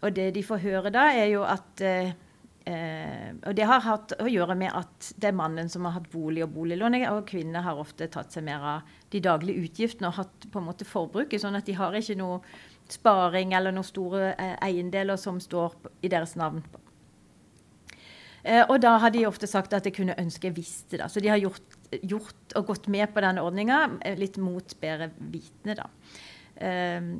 Og 0.00 0.16
det 0.16 0.30
de 0.36 0.42
får 0.44 0.64
høre 0.64 0.92
da, 0.94 1.10
er 1.12 1.30
jo 1.34 1.44
at 1.44 1.82
eh, 1.84 2.12
eh, 2.68 3.30
Og 3.46 3.54
det 3.56 3.66
har 3.68 3.84
hatt 3.84 4.14
å 4.20 4.28
gjøre 4.30 4.56
med 4.56 4.72
at 4.72 5.10
det 5.20 5.30
er 5.30 5.36
mannen 5.36 5.68
som 5.72 5.84
har 5.88 5.98
hatt 5.98 6.10
bolig 6.12 6.44
og 6.46 6.54
boliglån, 6.56 6.98
og 7.12 7.28
kvinner 7.28 7.64
har 7.66 7.80
ofte 7.80 8.08
tatt 8.08 8.32
seg 8.32 8.46
mer 8.48 8.66
av 8.76 8.94
de 9.12 9.20
daglige 9.20 9.66
utgiftene 9.68 10.08
og 10.08 10.20
hatt 10.22 10.50
på 10.50 10.60
en 10.60 10.68
måte 10.70 10.88
forbruket, 10.88 11.40
sånn 11.42 11.58
at 11.58 11.68
de 11.68 11.76
har 11.76 11.96
ikke 11.96 12.18
noe 12.20 12.40
sparing 12.90 13.52
eller 13.54 13.74
noen 13.74 13.86
store 13.86 14.32
eh, 14.34 14.56
eiendeler 14.66 15.20
som 15.20 15.40
står 15.42 15.76
i 16.02 16.12
deres 16.12 16.36
navn. 16.40 16.64
Eh, 18.42 18.64
og 18.64 18.78
da 18.80 18.94
har 19.02 19.12
de 19.12 19.26
ofte 19.28 19.48
sagt 19.50 19.74
at 19.76 19.84
de 19.84 19.92
kunne 19.94 20.16
ønske 20.18 20.48
jeg 20.48 20.56
visste 20.56 21.00
det. 21.00 21.08
Så 21.12 21.20
de 21.20 21.28
har 21.32 21.40
gjort, 21.40 21.69
gjort 21.90 22.54
og 22.58 22.70
gått 22.70 22.88
med 22.92 23.10
på 23.14 23.22
denne 23.24 23.42
ordninga 23.44 23.82
litt 24.18 24.38
mot 24.40 24.74
bedre 24.80 25.10
vitende, 25.18 25.76
da. 25.82 25.88
Eh, 26.60 27.12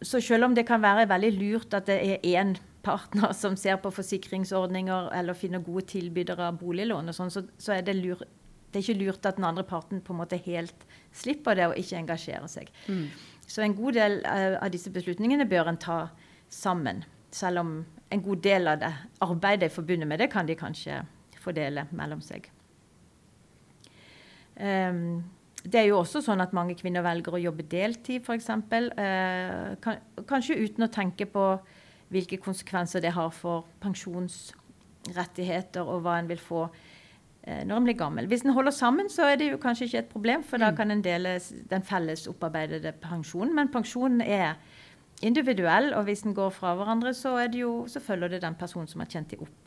så 0.00 0.20
selv 0.24 0.46
om 0.48 0.54
det 0.56 0.64
kan 0.68 0.80
være 0.80 1.08
veldig 1.10 1.30
lurt 1.36 1.74
at 1.76 1.88
det 1.90 1.98
er 2.00 2.28
én 2.30 2.54
partner 2.82 3.34
som 3.36 3.56
ser 3.60 3.76
på 3.82 3.92
forsikringsordninger 3.92 5.10
eller 5.16 5.36
finner 5.36 5.64
gode 5.64 5.84
tilbydere 5.92 6.48
av 6.48 6.60
boliglån, 6.60 7.12
og 7.12 7.16
sånn, 7.16 7.32
så, 7.32 7.44
så 7.60 7.76
er 7.76 7.84
det, 7.84 7.98
lur, 7.98 8.22
det 8.70 8.80
er 8.80 8.86
ikke 8.86 9.00
lurt 9.02 9.28
at 9.28 9.36
den 9.36 9.48
andre 9.48 9.66
parten 9.68 10.00
på 10.04 10.14
en 10.14 10.22
måte 10.22 10.40
helt 10.46 10.86
slipper 11.12 11.58
det 11.58 11.68
og 11.68 11.76
ikke 11.80 11.98
engasjerer 12.00 12.48
seg. 12.48 12.72
Så 13.50 13.64
en 13.64 13.74
god 13.76 13.98
del 13.98 14.20
eh, 14.24 14.56
av 14.60 14.70
disse 14.72 14.92
beslutningene 14.94 15.48
bør 15.50 15.72
en 15.72 15.80
ta 15.80 16.00
sammen. 16.48 17.04
Selv 17.34 17.64
om 17.64 17.74
en 18.10 18.22
god 18.22 18.42
del 18.46 18.70
av 18.70 18.80
det 18.80 18.92
arbeidet 19.22 19.72
forbundet 19.74 20.08
med 20.08 20.22
det, 20.22 20.30
kan 20.32 20.48
de 20.48 20.56
kanskje 20.58 21.02
fordele 21.40 21.86
mellom 21.90 22.22
seg. 22.24 22.48
Um, 24.60 25.20
det 25.60 25.82
er 25.82 25.90
jo 25.90 25.98
også 26.00 26.22
sånn 26.24 26.40
at 26.40 26.54
mange 26.56 26.74
kvinner 26.78 27.04
velger 27.04 27.36
å 27.36 27.40
jobbe 27.40 27.66
deltid, 27.68 28.24
f.eks. 28.24 28.48
Uh, 28.50 29.76
kan, 29.84 30.00
kanskje 30.28 30.60
uten 30.60 30.86
å 30.86 30.92
tenke 30.92 31.28
på 31.28 31.44
hvilke 32.10 32.40
konsekvenser 32.42 33.00
det 33.04 33.12
har 33.14 33.30
for 33.34 33.66
pensjonsrettigheter, 33.82 35.84
og 35.84 36.02
hva 36.04 36.18
en 36.18 36.30
vil 36.30 36.40
få 36.42 36.64
eh, 36.66 37.62
når 37.66 37.76
en 37.76 37.84
blir 37.86 37.98
gammel. 37.98 38.26
Hvis 38.30 38.42
en 38.42 38.56
holder 38.56 38.74
sammen, 38.74 39.08
så 39.12 39.22
er 39.30 39.36
det 39.38 39.46
jo 39.52 39.62
kanskje 39.62 39.84
ikke 39.86 40.02
et 40.02 40.10
problem, 40.10 40.42
for 40.42 40.56
da 40.58 40.72
kan 40.76 40.90
en 40.90 41.06
dele 41.06 41.38
den 41.70 41.82
felles 41.86 42.26
opparbeidede 42.30 42.92
pensjonen. 43.04 43.54
Men 43.54 43.70
pensjonen 43.70 44.20
er 44.26 44.58
individuell, 45.22 45.94
og 45.94 46.02
hvis 46.08 46.22
den 46.26 46.34
går 46.34 46.50
fra 46.56 46.74
hverandre, 46.78 47.14
så, 47.14 47.36
er 47.38 47.48
det 47.52 47.60
jo, 47.62 47.86
så 47.86 48.00
følger 48.02 48.28
det 48.34 48.42
den 48.42 48.58
personen 48.58 48.88
som 48.90 49.00
har 49.04 49.10
tjent 49.12 49.30
dem 49.30 49.40
opp. 49.46 49.64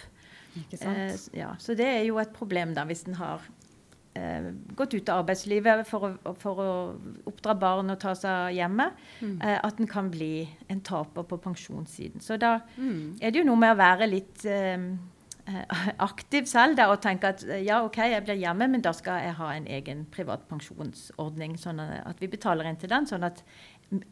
Ikke 0.58 0.78
sant? 0.78 0.98
Eh, 1.00 1.40
ja, 1.40 1.50
så 1.62 1.74
det 1.78 1.88
er 1.88 2.04
jo 2.10 2.18
et 2.22 2.34
problem 2.36 2.74
da, 2.76 2.84
hvis 2.90 3.08
en 3.08 3.16
har 3.22 3.40
eh, 4.16 4.52
gått 4.76 4.94
ut 4.94 5.10
av 5.10 5.24
arbeidslivet 5.24 5.88
for 5.88 6.08
å, 6.10 6.34
for 6.38 6.60
å 6.62 6.70
oppdra 7.26 7.56
barn 7.60 7.90
og 7.90 8.00
ta 8.00 8.14
seg 8.16 8.56
hjemme, 8.58 8.92
eh, 9.22 9.60
at 9.64 9.80
en 9.80 9.88
kan 9.88 10.10
bli 10.12 10.48
en 10.70 10.82
taper 10.82 11.24
på 11.24 11.38
pensjonssiden. 11.42 12.22
Så 12.22 12.38
da 12.40 12.60
Mm. 12.78 13.18
er 13.22 13.32
det 13.32 13.40
jo 13.40 13.46
noe 13.46 13.56
med 13.58 13.74
å 13.76 13.78
være 13.80 14.08
litt 14.10 14.46
eh, 14.46 14.78
eh, 15.48 15.66
aktiv 16.00 16.46
selv 16.46 16.76
da, 16.78 16.90
og 16.92 17.02
tenke 17.02 17.24
at 17.34 17.44
ja, 17.64 17.82
OK, 17.84 17.98
jeg 17.98 18.24
blir 18.24 18.36
hjemme, 18.42 18.68
men 18.70 18.82
da 18.82 18.92
skal 18.94 19.22
jeg 19.24 19.34
ha 19.40 19.52
en 19.56 19.66
egen 19.68 20.06
privat 20.06 20.48
pensjonsordning. 20.50 21.58
Sånn 21.58 21.80
at 21.80 22.20
vi 22.20 22.28
betaler 22.28 22.66
inn 22.70 22.78
til 22.78 22.90
den, 22.90 23.06
sånn 23.06 23.24
at 23.24 23.44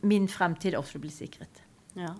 min 0.03 0.27
fremtid 0.27 0.74
også 0.75 1.00
blir 1.00 1.12
sikret. 1.12 1.62
Ja. 1.96 2.13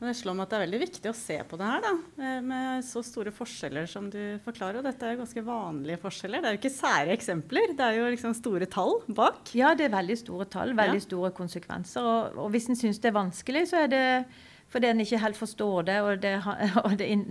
Men 0.00 0.08
det 0.08 0.16
slår 0.16 0.36
meg 0.36 0.46
at 0.46 0.52
det 0.52 0.56
er 0.56 0.62
veldig 0.64 0.78
viktig 0.80 1.10
å 1.10 1.16
se 1.16 1.34
på 1.44 1.58
det 1.60 1.66
her, 1.68 1.82
da, 1.84 1.90
eh, 2.24 2.38
med 2.40 2.84
så 2.88 3.02
store 3.04 3.32
forskjeller 3.36 3.88
som 3.90 4.06
du 4.08 4.20
forklarer. 4.46 4.80
Og 4.80 4.86
dette 4.88 5.04
er 5.04 5.12
jo 5.12 5.20
ganske 5.20 5.44
vanlige 5.44 6.00
forskjeller. 6.00 6.40
Det 6.40 6.48
er 6.48 6.56
jo 6.56 6.60
ikke 6.62 6.72
sære 6.72 7.12
eksempler, 7.12 7.74
det 7.76 7.84
er 7.84 7.98
jo 7.98 8.06
liksom 8.14 8.36
store 8.38 8.68
tall 8.72 9.02
bak. 9.06 9.52
Ja, 9.58 9.74
det 9.76 9.90
er 9.90 9.96
veldig 9.98 10.16
store 10.22 10.48
tall, 10.48 10.72
veldig 10.78 11.02
ja. 11.02 11.04
store 11.04 11.32
konsekvenser. 11.36 12.00
Og, 12.00 12.40
og 12.40 12.54
hvis 12.54 12.70
en 12.72 12.80
syns 12.80 13.02
det 13.02 13.12
er 13.12 13.18
vanskelig, 13.20 13.66
så 13.68 13.84
er 13.84 13.92
det 13.92 14.06
fordi 14.70 14.86
en 14.86 15.02
ikke 15.02 15.18
helt 15.18 15.36
forstår 15.36 15.82
det, 15.88 15.98
og 16.00 16.22
det, 16.22 16.34
og 16.86 16.96
det, 16.98 17.08
inn, 17.10 17.24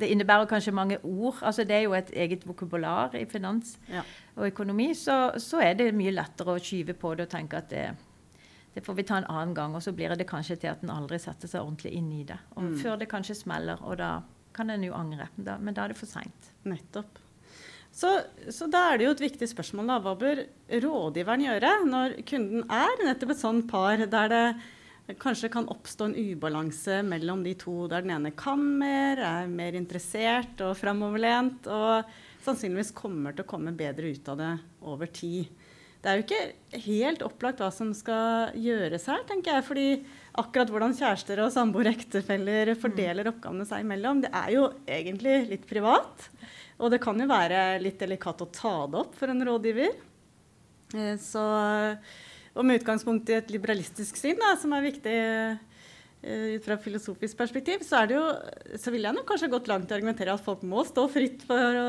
det, 0.00 0.08
innebærer 0.08 0.48
kanskje 0.50 0.74
mange 0.74 0.98
ord. 1.04 1.38
Altså 1.42 1.64
Det 1.64 1.76
er 1.76 1.86
jo 1.86 1.94
et 1.94 2.10
eget 2.16 2.46
vokabular 2.48 3.14
i 3.14 3.26
finans 3.28 3.76
ja. 3.92 4.02
og 4.36 4.46
økonomi. 4.48 4.94
Så, 4.94 5.18
så, 5.38 5.60
er 5.60 5.78
det 5.78 5.92
mye 5.94 6.14
lettere 6.16 6.56
å 6.56 6.62
skyve 6.62 6.96
på 6.98 7.14
det 7.14 7.28
og 7.28 7.34
tenke 7.36 7.60
at 7.60 7.70
det, 7.70 7.86
det 8.74 8.84
får 8.86 8.98
vi 8.98 9.04
ta 9.08 9.18
en 9.18 9.28
annen 9.28 9.54
gang. 9.56 9.76
Og 9.76 9.82
så 9.82 9.92
blir 9.92 10.14
det 10.16 10.28
kanskje 10.28 10.58
til 10.62 10.72
at 10.72 10.82
en 10.84 10.94
aldri 10.94 11.18
setter 11.22 11.50
seg 11.50 11.64
ordentlig 11.64 11.94
inn 11.98 12.10
i 12.14 12.24
det. 12.28 12.38
Og 12.56 12.68
mm. 12.70 12.74
Før 12.82 13.00
det 13.00 13.10
kanskje 13.10 13.38
smeller, 13.40 13.80
og 13.82 13.98
da 14.00 14.18
kan 14.56 14.70
en 14.70 14.84
jo 14.86 14.94
angre. 14.96 15.28
Da, 15.36 15.58
men 15.58 15.76
da 15.76 15.84
er 15.84 15.94
det 15.94 16.00
for 16.00 16.10
seint. 16.10 16.52
Nettopp. 16.68 17.20
Så, 17.98 18.10
så, 18.52 18.68
da 18.70 18.92
er 18.92 18.98
det 18.98 19.06
jo 19.08 19.14
et 19.16 19.24
viktig 19.24 19.48
spørsmål. 19.50 19.88
da, 19.90 20.00
Hva 20.04 20.14
bør 20.18 20.42
rådgiveren 20.84 21.46
gjøre 21.46 21.70
når 21.88 22.18
kunden 22.28 22.66
er 22.70 23.06
nettopp 23.06 23.32
et 23.34 23.40
sånn 23.40 23.62
par 23.70 24.04
der 24.06 24.34
det 24.34 24.44
kanskje 25.16 25.48
kan 25.48 25.68
oppstå 25.72 26.10
en 26.10 26.16
ubalanse 26.18 26.98
mellom 27.06 27.40
de 27.46 27.54
to, 27.56 27.86
der 27.88 28.04
den 28.04 28.12
ene 28.12 28.34
kan 28.36 28.60
mer, 28.60 29.22
er 29.24 29.48
mer 29.48 29.78
interessert 29.78 30.60
og 30.60 30.74
framoverlent, 30.76 31.64
og 31.72 32.10
sannsynligvis 32.44 32.92
kommer 32.96 33.32
til 33.32 33.46
å 33.46 33.48
komme 33.48 33.72
bedre 33.76 34.12
ut 34.12 34.28
av 34.28 34.36
det 34.42 34.50
over 34.84 35.08
tid 35.08 35.48
det 35.98 36.10
er 36.10 36.18
jo 36.18 36.24
ikke 36.24 36.82
helt 36.86 37.22
opplagt 37.26 37.60
hva 37.62 37.72
som 37.74 37.90
skal 37.96 38.54
gjøres 38.58 39.08
her, 39.10 39.24
tenker 39.26 39.56
jeg. 39.56 39.66
fordi 39.66 39.86
akkurat 40.38 40.70
hvordan 40.70 40.94
kjærester 40.94 41.42
og 41.42 41.50
samboere 41.50 41.90
ektefeller 41.96 42.70
fordeler 42.78 43.26
mm. 43.26 43.32
oppgavene 43.32 43.66
seg 43.66 43.82
imellom, 43.82 44.22
det 44.22 44.30
er 44.30 44.52
jo 44.54 44.68
egentlig 44.86 45.40
litt 45.50 45.66
privat. 45.66 46.28
Og 46.78 46.92
det 46.94 47.00
kan 47.02 47.18
jo 47.18 47.26
være 47.26 47.80
litt 47.82 47.98
delikat 47.98 48.44
å 48.44 48.50
ta 48.54 48.74
det 48.86 49.00
opp 49.00 49.18
for 49.18 49.32
en 49.32 49.42
rådgiver. 49.48 49.96
Eh, 50.94 51.16
så, 51.18 51.42
og 52.54 52.68
med 52.68 52.78
utgangspunkt 52.78 53.32
i 53.32 53.40
et 53.40 53.50
liberalistisk 53.50 54.20
syn, 54.20 54.38
da, 54.38 54.54
som 54.60 54.76
er 54.76 54.86
viktig 54.86 55.18
ut 56.22 56.64
fra 56.64 56.76
filosofisk 56.82 57.38
perspektiv, 57.38 57.84
så, 57.86 58.02
jo, 58.10 58.22
så 58.78 58.90
vil 58.90 59.06
jeg 59.06 59.14
nok 59.14 59.26
kanskje 59.28 59.50
gått 59.52 59.68
langt 59.70 59.90
i 59.90 59.94
å 59.94 59.98
argumentere 60.00 60.34
at 60.34 60.42
folk 60.42 60.64
må 60.66 60.82
stå 60.86 61.06
fritt 61.12 61.44
for 61.46 61.78
å 61.78 61.88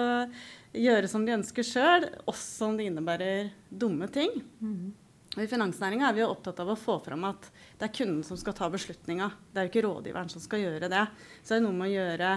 gjøre 0.78 1.10
som 1.10 1.26
de 1.26 1.34
ønsker 1.34 1.66
sjøl, 1.66 2.06
også 2.30 2.70
om 2.70 2.78
det 2.78 2.90
innebærer 2.90 3.50
dumme 3.70 4.10
ting. 4.14 4.36
Mm. 4.62 4.92
Og 5.36 5.44
I 5.44 5.50
finansnæringa 5.50 6.08
er 6.10 6.16
vi 6.18 6.24
jo 6.24 6.30
opptatt 6.32 6.62
av 6.62 6.72
å 6.74 6.78
få 6.78 6.98
fram 7.06 7.26
at 7.30 7.50
det 7.80 7.88
er 7.88 7.98
kunden 8.00 8.24
som 8.26 8.38
skal 8.38 8.56
ta 8.58 8.70
beslutninga. 8.74 9.30
Det 9.50 9.62
er 9.62 9.68
jo 9.68 9.72
ikke 9.74 9.86
rådgiveren 9.86 10.32
som 10.32 10.42
skal 10.44 10.64
gjøre 10.64 10.90
det. 10.92 11.04
Så 11.42 11.54
det 11.54 11.60
er 11.60 11.66
noe 11.66 11.78
med 11.78 11.90
å 11.90 11.94
gjøre, 11.94 12.32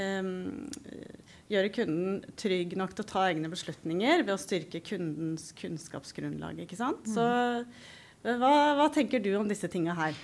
um, 0.00 0.30
gjøre 1.52 1.74
kunden 1.76 2.22
trygg 2.40 2.72
nok 2.80 2.96
til 2.96 3.04
å 3.04 3.10
ta 3.12 3.26
egne 3.28 3.52
beslutninger 3.52 4.24
ved 4.24 4.32
å 4.34 4.40
styrke 4.40 4.80
kundens 4.84 5.50
kunnskapsgrunnlag. 5.60 6.64
ikke 6.64 6.80
sant? 6.80 7.04
Så 7.12 7.28
hva, 8.24 8.54
hva, 8.80 8.88
tenker 8.88 9.20
du 9.20 9.34
om 9.36 9.48
disse 9.48 9.68
tinga 9.68 9.92
her? 9.98 10.16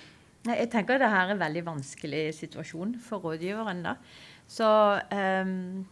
Jeg 0.47 0.69
tenker 0.73 0.97
at 0.97 1.03
dette 1.03 1.17
er 1.21 1.33
en 1.33 1.41
veldig 1.41 1.65
vanskelig 1.67 2.21
situasjon 2.33 2.95
for 3.03 3.21
rådgiveren. 3.25 3.83
da. 3.85 3.97
Så 4.49 4.67
um 5.11 5.85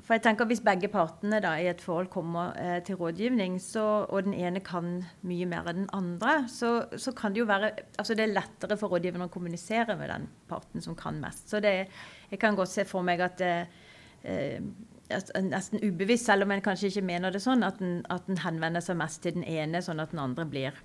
for 0.00 0.16
jeg 0.16 0.22
tenker 0.24 0.48
Hvis 0.48 0.62
begge 0.64 0.88
partene 0.88 1.40
da, 1.42 1.52
i 1.60 1.68
et 1.70 1.82
forhold 1.84 2.08
kommer 2.12 2.56
eh, 2.58 2.82
til 2.82 2.96
rådgivning, 2.98 3.60
så, 3.62 4.06
og 4.08 4.24
den 4.24 4.34
ene 4.34 4.62
kan 4.64 5.04
mye 5.22 5.46
mer 5.46 5.68
enn 5.70 5.84
den 5.84 5.90
andre, 5.92 6.48
så, 6.48 6.86
så, 6.96 7.12
kan 7.12 7.34
det 7.34 7.42
jo 7.42 7.48
være 7.50 7.70
altså 7.98 8.16
det 8.18 8.24
er 8.24 8.32
lettere 8.32 8.78
for 8.80 8.94
rådgiveren 8.94 9.28
å 9.28 9.32
kommunisere 9.32 9.96
med 10.00 10.10
den 10.10 10.26
parten 10.48 10.82
som 10.82 10.96
kan 10.98 11.20
mest. 11.20 11.48
Så 11.50 11.60
det, 11.60 11.74
jeg 12.30 12.40
kan 12.40 12.58
godt 12.58 12.72
se 12.72 12.86
for 12.88 13.06
meg 13.06 13.22
at 13.22 13.38
det 13.38 13.54
eh, 14.24 14.58
nesten 15.42 15.82
ubevisst, 15.82 16.26
selv 16.26 16.46
om 16.46 16.54
en 16.54 16.62
kanskje 16.64 16.90
ikke 16.90 17.06
mener 17.06 17.34
det 17.34 17.42
sånn, 17.42 17.64
at 17.66 17.78
den, 17.82 18.00
at 18.10 18.26
den 18.26 18.40
henvender 18.42 18.82
seg 18.84 18.98
mest 19.00 19.22
til 19.22 19.36
den 19.38 19.44
ene, 19.44 19.82
sånn 19.82 20.00
at 20.02 20.14
den 20.14 20.22
andre 20.22 20.46
blir 20.46 20.82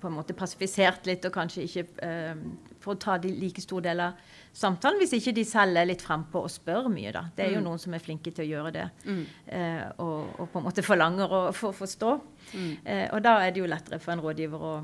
på 0.00 0.08
en 0.08 0.16
måte 0.16 0.34
pasifisert 0.36 1.06
litt 1.08 1.24
og 1.28 1.34
kanskje 1.34 1.64
ikke 1.66 1.84
eh, 2.04 2.42
får 2.82 2.98
ta 3.02 3.16
de 3.22 3.30
like 3.34 3.62
stor 3.62 3.84
del 3.84 4.02
av 4.04 4.18
samtalen, 4.56 5.00
hvis 5.00 5.14
ikke 5.18 5.34
de 5.36 5.44
selv 5.46 5.80
er 5.80 5.88
litt 5.88 6.04
frempå 6.04 6.42
og 6.46 6.52
spør 6.52 6.90
mye. 6.92 7.12
da. 7.14 7.26
Det 7.36 7.46
er 7.46 7.54
jo 7.54 7.62
mm. 7.62 7.66
noen 7.68 7.82
som 7.82 7.96
er 7.96 8.02
flinke 8.02 8.32
til 8.34 8.46
å 8.46 8.48
gjøre 8.50 8.74
det, 8.76 8.86
mm. 9.06 9.24
eh, 9.58 9.82
og, 10.02 10.36
og, 10.36 10.44
på 10.52 10.60
en 10.60 10.68
måte 10.68 10.84
forlanger 10.86 11.34
å 11.38 11.40
få 11.56 11.72
forstå. 11.76 12.12
Mm. 12.52 12.70
Eh, 12.84 13.06
og 13.10 13.24
da 13.26 13.38
er 13.44 13.54
det 13.54 13.62
jo 13.62 13.70
lettere 13.70 14.00
for 14.02 14.14
en 14.14 14.24
rådgiver 14.24 14.68
å, 14.70 14.76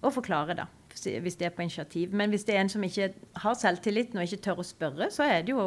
å, 0.00 0.12
forklare, 0.14 0.56
da, 0.58 0.68
hvis 0.94 1.40
det 1.40 1.50
er 1.50 1.56
på 1.56 1.66
initiativ. 1.66 2.14
Men 2.16 2.32
hvis 2.34 2.46
det 2.48 2.56
er 2.56 2.64
en 2.64 2.72
som 2.72 2.86
ikke 2.86 3.12
har 3.44 3.58
selvtilliten 3.58 4.20
og 4.20 4.28
ikke 4.28 4.44
tør 4.48 4.62
å 4.62 4.66
spørre, 4.66 5.10
så 5.14 5.28
er 5.28 5.44
det 5.44 5.54
jo 5.54 5.66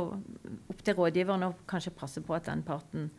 opp 0.74 0.82
til 0.84 0.98
rådgiveren 0.98 1.50
å 1.50 1.54
kanskje 1.70 1.96
passe 1.98 2.26
på 2.26 2.36
at 2.38 2.50
den 2.50 2.66
parten 2.66 3.12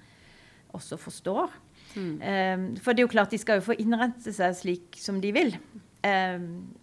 også 0.74 0.98
forstår. 0.98 1.54
Mm. 1.94 2.74
For 2.82 2.90
det 2.90 3.02
er 3.02 3.06
jo 3.06 3.12
klart 3.12 3.34
de 3.34 3.38
skal 3.38 3.60
jo 3.60 3.68
få 3.68 3.76
innrette 3.78 4.32
seg 4.34 4.56
slik 4.58 4.98
som 4.98 5.20
de 5.22 5.30
vil. 5.36 5.52
Um, 6.04 6.74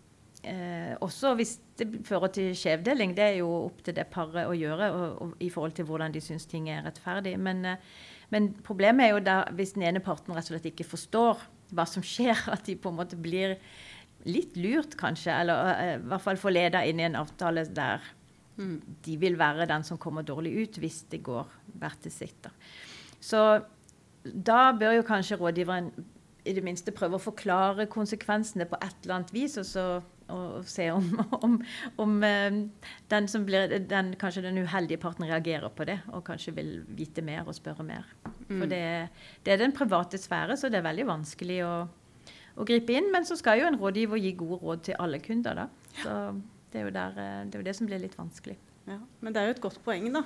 uh, 0.48 0.94
også 1.06 1.36
hvis 1.38 1.58
det 1.80 1.88
fører 2.08 2.32
til 2.34 2.56
skjevdeling. 2.58 3.14
Det 3.18 3.26
er 3.26 3.38
jo 3.42 3.50
opp 3.68 3.84
til 3.86 3.96
det 3.98 4.08
paret 4.14 4.50
å 4.50 4.56
gjøre 4.58 4.90
og, 4.96 5.22
og, 5.22 5.36
i 5.44 5.50
forhold 5.54 5.76
til 5.78 5.88
hvordan 5.90 6.14
de 6.14 6.24
syns 6.24 6.48
ting 6.50 6.70
er 6.74 6.84
rettferdig. 6.88 7.36
Men, 7.42 7.64
uh, 7.66 8.02
men, 8.34 8.52
problemet 8.66 9.08
er 9.08 9.16
jo 9.16 9.24
da 9.26 9.38
hvis 9.58 9.76
den 9.78 9.86
ene 9.90 10.04
parten 10.04 10.34
rett 10.36 10.50
og 10.50 10.56
slett 10.56 10.72
ikke 10.72 10.88
forstår 10.90 11.44
hva 11.76 11.86
som 11.88 12.06
skjer, 12.06 12.38
at 12.56 12.66
de 12.68 12.78
på 12.80 12.92
en 12.92 13.00
måte 13.02 13.20
blir 13.20 13.58
litt 14.30 14.58
lurt, 14.60 14.98
kanskje. 15.00 15.36
Eller 15.36 15.62
uh, 15.70 15.84
i 16.00 16.10
hvert 16.10 16.26
fall 16.26 16.42
forleda 16.42 16.84
inn 16.88 17.02
i 17.02 17.10
en 17.10 17.20
avtale 17.22 17.68
der 17.70 18.02
mm. 18.58 18.80
de 19.06 19.20
vil 19.22 19.38
være 19.40 19.70
den 19.70 19.86
som 19.88 20.02
kommer 20.02 20.26
dårlig 20.26 20.56
ut 20.64 20.82
hvis 20.82 21.04
det 21.14 21.22
går 21.26 21.54
hvert 21.82 22.02
til 22.08 22.14
sitt. 22.16 22.50
Så 23.22 23.44
da 24.24 24.72
bør 24.78 25.00
jo 25.00 25.06
kanskje 25.06 25.40
rådgiveren 25.42 25.92
i 26.46 26.54
det 26.58 26.64
minste 26.66 26.94
prøve 26.96 27.18
å 27.18 27.22
forklare 27.22 27.88
konsekvensene 27.92 28.66
på 28.70 28.80
et 28.82 29.04
eller 29.04 29.20
annet 29.20 29.34
vis, 29.34 29.58
og, 29.62 29.66
så, 29.68 29.86
og 30.34 30.66
se 30.70 30.88
om, 30.94 31.08
om, 31.46 31.58
om 32.02 32.16
eh, 32.26 32.62
den 33.14 33.30
som 33.32 33.46
blir, 33.46 33.72
den, 33.90 34.14
kanskje 34.22 34.46
den 34.48 34.62
uheldige 34.64 35.02
parten 35.02 35.28
reagerer 35.30 35.70
på 35.74 35.86
det 35.90 36.00
og 36.12 36.26
kanskje 36.28 36.56
vil 36.58 36.72
vite 36.98 37.24
mer 37.26 37.46
og 37.46 37.58
spørre 37.58 37.86
mer. 37.86 38.08
Mm. 38.48 38.56
For 38.56 38.66
det, 38.72 38.84
det, 39.46 39.54
er 39.54 39.62
den 39.62 39.76
private 39.78 40.22
sfære, 40.22 40.58
så 40.58 40.72
det 40.72 40.82
er 40.82 40.88
veldig 40.90 41.08
vanskelig 41.12 41.62
å, 41.68 41.76
å, 42.56 42.66
gripe 42.68 42.98
inn. 42.98 43.12
Men 43.14 43.28
så 43.28 43.38
skal 43.40 43.62
jo 43.62 43.70
en 43.70 43.80
rådgiver 43.82 44.22
gi 44.22 44.34
gode 44.40 44.62
råd 44.64 44.84
til 44.90 45.00
alle 45.02 45.22
kunder, 45.24 45.64
da. 45.66 45.94
Så 46.02 46.18
det 46.72 46.82
er 46.82 46.88
jo, 46.88 46.98
der, 46.98 47.22
eh, 47.22 47.40
det, 47.46 47.56
er 47.56 47.64
jo 47.64 47.70
det 47.70 47.78
som 47.78 47.90
blir 47.90 48.02
litt 48.02 48.18
vanskelig. 48.18 48.58
Ja, 48.90 48.98
men 49.22 49.34
det 49.34 49.42
er 49.42 49.52
jo 49.52 49.58
et 49.60 49.64
godt 49.64 49.82
poeng, 49.86 50.10
da. 50.16 50.26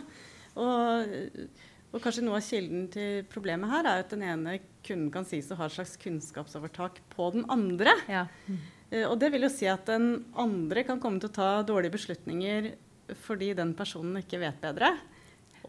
Og 0.56 1.18
og 1.96 2.04
kanskje 2.04 2.26
noe 2.26 2.42
av 2.42 2.44
kilden 2.44 2.88
til 2.92 3.24
problemet 3.32 3.72
her 3.72 3.88
er 3.88 4.04
at 4.04 4.12
den 4.12 4.26
ene 4.28 4.58
kunden 4.84 5.08
kan 5.14 5.28
sies 5.28 5.48
å 5.52 5.58
ha 5.60 5.70
et 5.70 5.76
slags 5.78 5.96
kunnskapsovertak 6.02 7.00
på 7.14 7.30
den 7.38 7.46
andre. 7.52 7.94
Ja. 8.12 8.26
Mm. 8.50 8.58
Uh, 8.92 9.06
og 9.08 9.16
det 9.22 9.32
vil 9.34 9.48
jo 9.48 9.52
si 9.54 9.70
at 9.72 9.88
den 9.88 10.26
andre 10.38 10.84
kan 10.88 11.00
komme 11.02 11.24
til 11.24 11.32
å 11.32 11.38
ta 11.38 11.50
dårlige 11.68 11.96
beslutninger 11.96 12.74
fordi 13.24 13.54
den 13.56 13.72
personen 13.78 14.20
ikke 14.20 14.42
vet 14.44 14.60
bedre. 14.60 14.92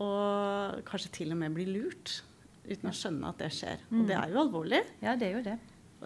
Og 0.02 0.82
kanskje 0.88 1.14
til 1.20 1.32
og 1.32 1.40
med 1.40 1.54
bli 1.54 1.68
lurt 1.70 2.18
uten 2.66 2.90
å 2.90 2.96
skjønne 2.96 3.30
at 3.30 3.40
det 3.40 3.52
skjer. 3.54 3.86
Og 3.92 4.02
det 4.08 4.16
mm. 4.16 4.22
er 4.24 4.32
jo 4.32 4.42
alvorlig. 4.42 4.82
Ja, 5.04 5.14
det 5.20 5.30
er 5.30 5.38
jo 5.38 5.46
det. 5.46 5.56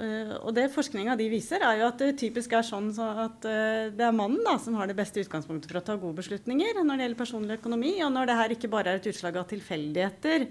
Uh, 0.01 0.35
og 0.41 0.55
det 0.57 0.71
forskninga 0.73 1.13
de 1.21 1.29
viser, 1.29 1.61
er 1.61 1.83
jo 1.83 1.89
at 1.91 2.01
det 2.01 2.15
typisk 2.23 2.55
er 2.57 2.65
sånn 2.65 2.89
at 2.97 3.45
uh, 3.45 3.91
det 3.93 4.07
er 4.07 4.17
mannen 4.17 4.41
da, 4.47 4.57
som 4.63 4.79
har 4.81 4.89
det 4.89 4.97
beste 4.97 5.21
utgangspunktet 5.21 5.69
for 5.69 5.83
å 5.83 5.85
ta 5.85 5.99
gode 6.01 6.23
beslutninger 6.23 6.81
når 6.81 6.97
det 6.97 7.07
gjelder 7.07 7.21
personlig 7.21 7.59
økonomi, 7.61 7.95
og 8.07 8.15
når 8.15 8.31
det 8.31 8.39
her 8.41 8.55
ikke 8.57 8.73
bare 8.73 8.95
er 8.95 9.01
et 9.03 9.11
utslag 9.13 9.37
av 9.37 9.49
tilfeldigheter, 9.51 10.47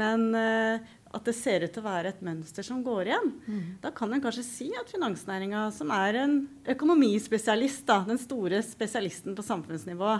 men 0.00 0.30
uh, 0.32 0.94
at 1.14 1.28
det 1.28 1.36
ser 1.38 1.62
ut 1.62 1.74
til 1.74 1.84
å 1.84 1.86
være 1.86 2.10
et 2.10 2.24
mønster 2.26 2.66
som 2.66 2.80
går 2.86 3.10
igjen. 3.10 3.28
Mm. 3.46 3.66
Da 3.84 3.92
kan 3.94 4.12
en 4.14 4.22
kanskje 4.24 4.46
si 4.46 4.70
at 4.74 4.90
finansnæringa, 4.90 5.68
som 5.76 5.92
er 5.94 6.18
en 6.24 6.38
økonomispesialist, 6.74 7.84
da, 7.86 8.00
den 8.08 8.18
store 8.18 8.62
spesialisten 8.66 9.36
på 9.36 9.46
samfunnsnivå, 9.46 10.16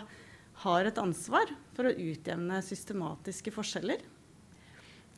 har 0.64 0.86
et 0.86 1.00
ansvar 1.02 1.50
for 1.74 1.88
å 1.88 1.96
utjevne 1.98 2.60
systematiske 2.62 3.50
forskjeller. 3.54 4.04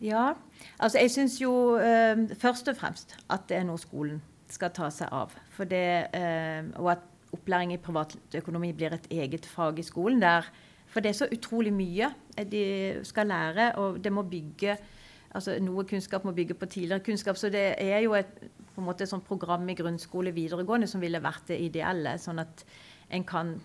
Ja, 0.05 0.35
altså 0.79 1.01
jeg 1.01 1.11
syns 1.11 1.39
jo 1.41 1.77
eh, 1.81 2.19
først 2.37 2.69
og 2.69 2.77
fremst 2.77 3.17
at 3.33 3.47
det 3.49 3.61
er 3.61 3.69
noe 3.69 3.81
skolen 3.81 4.21
skal 4.53 4.71
ta 4.77 4.91
seg 4.93 5.13
av. 5.15 5.33
Det, 5.59 5.87
eh, 6.15 6.69
og 6.77 6.93
at 6.93 7.07
opplæring 7.35 7.73
i 7.75 7.81
privatøkonomi 7.83 8.73
blir 8.77 8.95
et 8.95 9.09
eget 9.11 9.47
fag 9.47 9.81
i 9.81 9.87
skolen. 9.87 10.21
Der, 10.23 10.47
for 10.87 11.01
det 11.01 11.11
er 11.11 11.19
så 11.21 11.31
utrolig 11.33 11.73
mye 11.75 12.13
de 12.51 12.67
skal 13.05 13.33
lære, 13.33 13.73
og 13.81 13.99
det 14.05 14.13
må 14.13 14.23
bygge 14.23 14.77
altså 15.37 15.57
Noe 15.61 15.85
kunnskap 15.85 16.25
må 16.25 16.33
bygge 16.33 16.55
på 16.57 16.67
tidligere 16.67 17.05
kunnskap. 17.05 17.37
Så 17.37 17.51
det 17.53 17.75
er 17.83 17.99
jo 18.05 18.15
et, 18.17 18.31
på 18.75 18.81
en 18.81 18.87
måte 18.87 19.05
et 19.05 19.25
program 19.27 19.69
i 19.69 19.75
grunnskole 19.77 20.33
videregående 20.33 20.89
som 20.89 21.01
ville 21.01 21.21
vært 21.21 21.51
det 21.51 21.59
ideelle. 21.61 22.17
Sånn 22.19 22.41
at 22.41 22.65
en 23.13 23.25
kan 23.25 23.57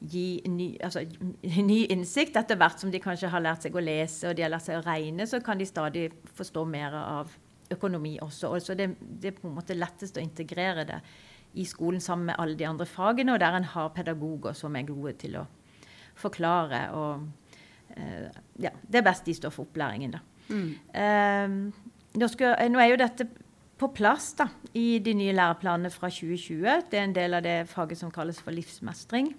gi 0.00 0.40
ny, 0.48 0.72
altså, 0.82 1.04
ny, 1.70 1.84
innsikt. 1.92 2.38
Etter 2.40 2.58
hvert 2.60 2.80
som 2.80 2.92
de 2.92 3.02
kanskje 3.02 3.30
har 3.32 3.44
lært 3.44 3.66
seg 3.66 3.76
å 3.76 3.84
lese 3.84 4.30
og 4.30 4.36
de 4.36 4.46
har 4.46 4.52
lært 4.52 4.66
seg 4.68 4.80
å 4.80 4.84
regne, 4.86 5.26
så 5.28 5.42
kan 5.44 5.60
de 5.60 5.68
stadig 5.68 6.08
forstå 6.36 6.64
mer 6.68 6.96
av 7.00 7.34
økonomi 7.70 8.16
også. 8.22 8.54
Og 8.54 8.64
så 8.64 8.76
det, 8.78 8.92
det 9.00 9.32
er 9.32 9.36
på 9.38 9.48
en 9.48 9.58
måte 9.58 9.76
lettest 9.78 10.18
å 10.18 10.24
integrere 10.24 10.86
det 10.88 11.00
i 11.58 11.66
skolen 11.66 12.02
sammen 12.02 12.30
med 12.30 12.38
alle 12.38 12.58
de 12.58 12.66
andre 12.66 12.86
fagene, 12.86 13.34
og 13.34 13.42
der 13.42 13.58
en 13.58 13.68
har 13.72 13.92
pedagoger 13.94 14.54
som 14.54 14.76
er 14.78 14.86
gode 14.86 15.16
til 15.18 15.36
å 15.40 15.44
forklare. 16.18 16.82
og 16.94 17.26
uh, 17.96 18.42
ja, 18.62 18.70
Det 18.82 19.00
er 19.00 19.06
best 19.06 19.26
de 19.26 19.34
står 19.34 19.54
for 19.54 19.66
opplæringen, 19.66 20.14
da. 20.14 20.22
Mm. 20.50 20.68
Uh, 20.94 21.88
nå, 22.18 22.28
skal, 22.30 22.56
nå, 22.70 22.78
er 22.82 22.92
jo 22.92 23.00
dette 23.02 23.26
på 23.80 23.88
plass 23.96 24.32
da, 24.38 24.46
i 24.76 25.00
de 25.02 25.14
nye 25.16 25.34
læreplanene 25.34 25.90
fra 25.90 26.10
2020. 26.12 26.86
Det 26.90 26.98
er 26.98 27.06
en 27.08 27.16
del 27.16 27.38
av 27.38 27.46
det 27.46 27.58
faget 27.70 27.98
som 27.98 28.12
kalles 28.14 28.38
for 28.42 28.54
livsmestring. 28.54 29.32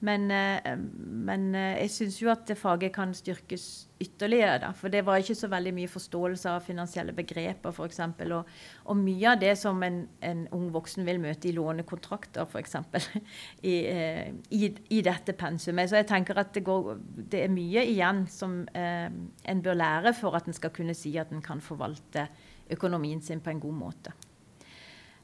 Men, 0.00 0.30
eh, 0.32 0.76
men 0.76 1.54
eh, 1.54 1.82
jeg 1.82 1.92
syns 1.92 2.18
jo 2.22 2.30
at 2.32 2.48
faget 2.56 2.92
kan 2.94 3.12
styrkes 3.14 3.64
ytterligere. 4.00 4.58
Da. 4.62 4.70
For 4.76 4.88
det 4.92 5.02
var 5.04 5.20
ikke 5.20 5.36
så 5.36 5.50
veldig 5.52 5.72
mye 5.76 5.90
forståelse 5.92 6.54
av 6.54 6.64
finansielle 6.64 7.12
begreper 7.16 7.74
f.eks. 7.74 8.00
Og, 8.24 8.52
og 8.88 8.96
mye 8.96 9.34
av 9.34 9.42
det 9.42 9.52
som 9.60 9.82
en, 9.84 10.02
en, 10.24 10.46
ung 10.56 10.70
voksen 10.72 11.04
vil 11.04 11.20
møte 11.20 11.50
i 11.50 11.52
lånekontrakter 11.56 12.48
f.eks. 12.48 12.78
I, 13.72 13.74
eh, 13.92 14.30
i, 14.56 14.70
i, 14.88 15.02
dette 15.04 15.36
pensumet. 15.36 15.90
Så 15.90 16.00
jeg 16.00 16.08
tenker 16.08 16.40
at 16.40 16.54
det, 16.56 16.64
går, 16.64 16.94
det 17.34 17.44
er 17.44 17.52
mye 17.52 17.84
igjen 17.92 18.24
som 18.32 18.62
eh, 18.72 19.10
en 19.52 19.62
bør 19.66 19.76
lære 19.82 20.14
for 20.16 20.38
at 20.38 20.48
en 20.48 20.56
skal 20.56 20.72
kunne 20.72 20.96
si 20.96 21.12
at 21.20 21.34
en 21.34 21.44
kan 21.44 21.60
forvalte 21.60 22.24
økonomien 22.72 23.20
sin 23.20 23.44
på 23.44 23.52
en 23.52 23.60
god 23.60 23.76
måte. 23.82 24.16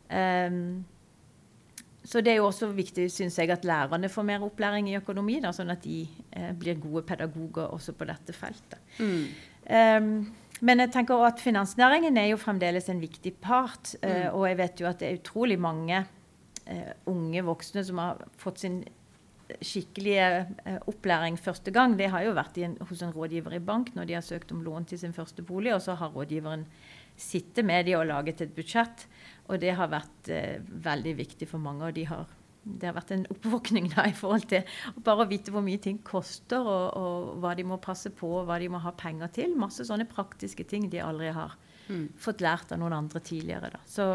Um, 0.07 0.85
så 2.07 2.23
det 2.23 2.33
er 2.33 2.41
jo 2.41 2.47
også 2.47 2.69
viktig 2.71 3.09
synes 3.11 3.39
jeg, 3.41 3.51
at 3.51 3.65
lærerne 3.67 4.09
får 4.13 4.27
mer 4.29 4.45
opplæring 4.47 4.89
i 4.91 4.97
økonomi, 4.99 5.41
da, 5.43 5.51
sånn 5.55 5.73
at 5.75 5.83
de 5.83 6.05
eh, 6.31 6.53
blir 6.55 6.79
gode 6.79 7.03
pedagoger 7.09 7.73
også 7.75 7.97
på 7.99 8.07
dette 8.07 8.35
feltet. 8.37 8.79
Mm. 9.03 9.25
Um, 9.67 10.11
men 10.67 10.81
jeg 10.85 10.93
tenker 10.95 11.25
at 11.27 11.43
finansnæringen 11.43 12.17
er 12.17 12.31
jo 12.31 12.39
fremdeles 12.41 12.87
en 12.93 13.03
viktig 13.03 13.35
part. 13.43 13.97
Uh, 13.99 14.07
mm. 14.07 14.37
Og 14.37 14.47
jeg 14.49 14.61
vet 14.63 14.83
jo 14.83 14.89
at 14.89 15.03
det 15.03 15.09
er 15.09 15.19
utrolig 15.19 15.59
mange 15.61 16.05
uh, 16.71 16.93
unge 17.11 17.43
voksne 17.49 17.85
som 17.85 18.01
har 18.01 18.23
fått 18.39 18.63
sin 18.63 18.79
skikkelige 19.59 20.29
uh, 20.63 20.79
opplæring 20.87 21.37
første 21.43 21.75
gang. 21.75 21.99
Det 21.99 22.13
har 22.15 22.23
jo 22.29 22.37
vært 22.39 22.63
en, 22.63 22.79
hos 22.87 23.03
en 23.03 23.15
rådgiver 23.15 23.59
i 23.59 23.63
bank 23.63 23.93
når 23.99 24.09
de 24.09 24.19
har 24.19 24.25
søkt 24.27 24.55
om 24.55 24.63
lån 24.63 24.87
til 24.93 25.03
sin 25.03 25.17
første 25.17 25.43
bolig, 25.43 25.75
og 25.75 25.83
så 25.83 25.99
har 25.99 26.15
rådgiveren 26.15 26.65
sittet 27.17 27.65
med 27.67 27.89
de 27.89 27.97
og 27.99 28.07
laget 28.07 28.45
et 28.45 28.55
budsjett. 28.55 29.07
Og 29.47 29.61
det 29.63 29.75
har 29.79 29.93
vært 29.93 30.33
eh, 30.33 30.59
veldig 30.63 31.15
viktig 31.21 31.49
for 31.51 31.63
mange. 31.63 31.87
og 31.87 31.95
de 31.95 32.07
har, 32.09 32.27
Det 32.65 32.89
har 32.89 32.97
vært 32.97 33.13
en 33.15 33.27
oppvåkning 33.31 33.91
da, 33.95 34.09
i 34.11 34.17
forhold 34.17 34.49
til 34.51 34.65
bare 34.99 35.25
å 35.25 35.31
vite 35.31 35.55
hvor 35.55 35.65
mye 35.67 35.83
ting 35.83 36.01
koster, 36.03 36.61
og, 36.61 36.97
og, 36.97 37.37
hva 37.43 37.55
de 37.55 37.65
må 37.65 37.79
passe 37.83 38.11
på, 38.11 38.33
og 38.41 38.49
hva 38.49 38.59
de 38.59 38.71
må 38.73 38.83
ha 38.83 38.93
penger 38.93 39.31
til. 39.33 39.55
Masse 39.59 39.87
sånne 39.87 40.09
praktiske 40.11 40.67
ting 40.67 40.91
de 40.91 41.05
aldri 41.05 41.31
har 41.37 41.55
mm. 41.89 42.09
fått 42.19 42.43
lært 42.45 42.75
av 42.75 42.83
noen 42.83 42.99
andre 42.99 43.23
tidligere. 43.23 43.71
Da. 43.77 43.83
Så, 43.87 44.09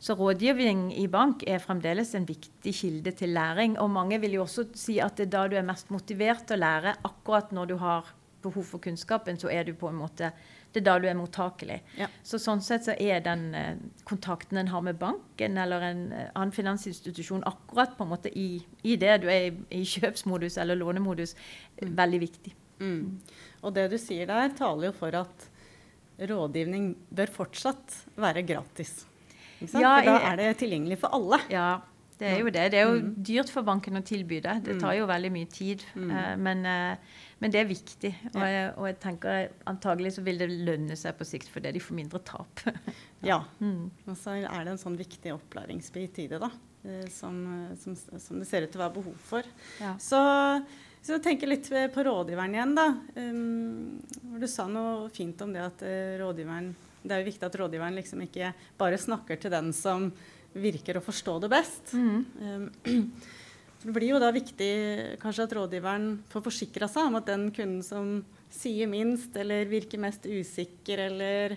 så, 0.00 0.16
rådgivning 0.16 0.90
i 1.00 1.08
bank 1.08 1.44
er 1.48 1.64
fremdeles 1.64 2.14
en 2.14 2.28
viktig 2.28 2.76
kilde 2.76 3.16
til 3.16 3.32
læring. 3.36 3.78
Og 3.80 3.90
mange 3.92 4.20
vil 4.20 4.36
jo 4.36 4.44
også 4.44 4.68
si 4.76 5.00
at 5.00 5.16
det 5.16 5.30
er 5.30 5.36
da 5.36 5.48
du 5.48 5.56
er 5.60 5.68
mest 5.72 5.92
motivert 5.94 6.46
til 6.48 6.60
å 6.60 6.64
lære. 6.66 6.98
Akkurat 7.08 7.52
når 7.56 7.72
du 7.72 7.78
har 7.80 8.16
behov 8.42 8.64
for 8.64 8.80
kunnskapen, 8.80 9.36
så 9.40 9.50
er 9.52 9.66
du 9.68 9.74
på 9.76 9.88
en 9.90 10.00
måte 10.00 10.32
det 10.72 10.82
er 10.82 10.86
da 10.86 10.96
du 11.02 11.06
er 11.10 11.18
mottakelig. 11.18 11.80
Ja. 11.98 12.06
Så 12.26 12.38
sånn 12.38 12.62
sett 12.62 12.86
så 12.86 12.94
er 12.94 13.22
den 13.24 13.48
eh, 13.58 13.76
kontakten 14.06 14.60
en 14.60 14.70
har 14.70 14.84
med 14.86 15.00
banken 15.00 15.58
eller 15.58 15.82
en 15.88 16.04
eh, 16.14 16.28
annen 16.30 16.54
finansinstitusjon 16.54 17.42
akkurat 17.48 17.96
på 17.98 18.06
en 18.06 18.12
måte 18.12 18.30
i, 18.38 18.62
i 18.86 18.96
det 19.00 19.20
du 19.24 19.28
er 19.32 19.50
i, 19.50 19.52
i 19.80 19.84
kjøpsmodus 19.88 20.60
eller 20.62 20.78
lånemodus, 20.78 21.34
mm. 21.80 21.94
veldig 21.98 22.22
viktig. 22.22 22.54
Mm. 22.80 23.18
Og 23.66 23.74
det 23.76 23.88
du 23.92 23.98
sier 24.00 24.30
der, 24.30 24.54
taler 24.56 24.90
jo 24.90 24.96
for 24.96 25.18
at 25.18 25.48
rådgivning 26.30 26.92
bør 27.16 27.32
fortsatt 27.34 28.02
være 28.20 28.44
gratis. 28.46 29.00
Ja, 29.60 29.66
for 29.68 30.06
da 30.06 30.16
er 30.30 30.38
det 30.40 30.52
tilgjengelig 30.62 31.00
for 31.02 31.12
alle. 31.16 31.40
Ja, 31.52 31.80
det 32.20 32.28
er 32.28 32.38
jo 32.42 32.52
det. 32.52 32.68
Det 32.72 32.78
er 32.78 32.86
jo 32.86 33.00
mm. 33.00 33.10
dyrt 33.30 33.50
for 33.50 33.66
banken 33.66 33.98
å 33.98 34.04
tilby 34.06 34.38
det. 34.44 34.60
Det 34.66 34.78
tar 34.78 34.92
mm. 34.92 34.98
jo 35.00 35.10
veldig 35.10 35.32
mye 35.34 35.50
tid. 35.50 35.84
Mm. 35.96 36.10
Uh, 36.12 36.32
men 36.44 36.64
uh, 36.68 37.18
men 37.40 37.52
det 37.52 37.62
er 37.62 37.68
viktig. 37.68 38.10
Og 38.34 38.42
jeg, 38.44 38.64
og 38.76 38.86
jeg 38.90 38.96
tenker 39.00 39.46
antagelig 39.70 40.12
så 40.18 40.24
vil 40.24 40.40
det 40.42 40.50
lønne 40.52 40.96
seg 40.98 41.16
på 41.16 41.26
sikt 41.28 41.48
fordi 41.48 41.72
de 41.72 41.80
får 41.80 41.96
mindre 41.96 42.20
tap. 42.28 42.64
ja. 43.30 43.40
Mm. 43.64 43.88
Og 44.04 44.18
så 44.20 44.36
er 44.42 44.66
det 44.66 44.74
en 44.74 44.82
sånn 44.82 44.98
viktig 45.00 45.32
opplæringsbit 45.38 46.20
i 46.20 46.26
det, 46.28 46.40
da. 46.42 46.50
Eh, 46.84 47.06
som, 47.12 47.40
som, 47.80 47.96
som 47.96 48.42
det 48.42 48.48
ser 48.48 48.66
ut 48.66 48.72
til 48.74 48.80
å 48.80 48.84
være 48.84 48.96
behov 48.98 49.24
for. 49.24 49.48
Ja. 49.80 49.94
Så, 50.04 50.20
så 51.06 51.20
tenker 51.24 51.48
litt 51.48 51.70
på 51.94 52.04
rådgiveren 52.04 52.58
igjen, 52.58 52.76
da. 52.76 52.86
Um, 53.16 54.36
du 54.36 54.44
sa 54.48 54.68
noe 54.68 55.08
fint 55.14 55.40
om 55.40 55.56
det 55.56 55.64
at 55.64 55.84
rådgiveren 56.20 56.74
Det 57.00 57.16
er 57.16 57.22
jo 57.22 57.30
viktig 57.30 57.48
at 57.48 57.56
rådgiveren 57.56 57.96
liksom 57.96 58.20
ikke 58.26 58.52
bare 58.76 59.00
snakker 59.00 59.40
til 59.40 59.56
den 59.56 59.72
som 59.72 60.10
virker 60.52 60.98
å 60.98 61.04
forstå 61.04 61.36
det 61.44 61.52
best. 61.52 61.94
Mm. 61.94 62.24
Um, 62.90 63.12
det 63.80 63.94
blir 63.96 64.10
jo 64.10 64.18
da 64.20 64.28
viktig 64.34 64.72
kanskje 65.22 65.44
at 65.46 65.52
rådgiveren 65.56 66.08
får 66.28 66.42
forsikra 66.44 66.84
seg 66.90 67.06
om 67.08 67.14
at 67.16 67.30
den 67.30 67.46
kunden 67.48 67.80
som 67.84 68.18
sier 68.52 68.90
minst 68.90 69.36
eller 69.40 69.70
virker 69.70 70.02
mest 70.02 70.26
usikker 70.28 71.00
eller 71.06 71.54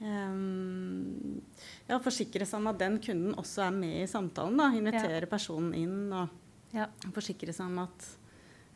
um, 0.00 1.42
ja, 1.90 1.98
forsikre 2.00 2.48
seg 2.48 2.62
om 2.62 2.70
at 2.72 2.80
den 2.80 2.96
kunden 3.04 3.36
også 3.36 3.66
er 3.66 3.76
med 3.76 3.98
i 4.00 4.08
samtalen. 4.08 4.56
da, 4.62 4.70
Invitere 4.78 5.26
ja. 5.26 5.28
personen 5.28 5.76
inn 5.76 6.16
og 6.16 6.72
ja. 6.72 6.88
forsikre 7.12 7.52
seg 7.52 7.68
om 7.68 7.84
at 7.84 8.08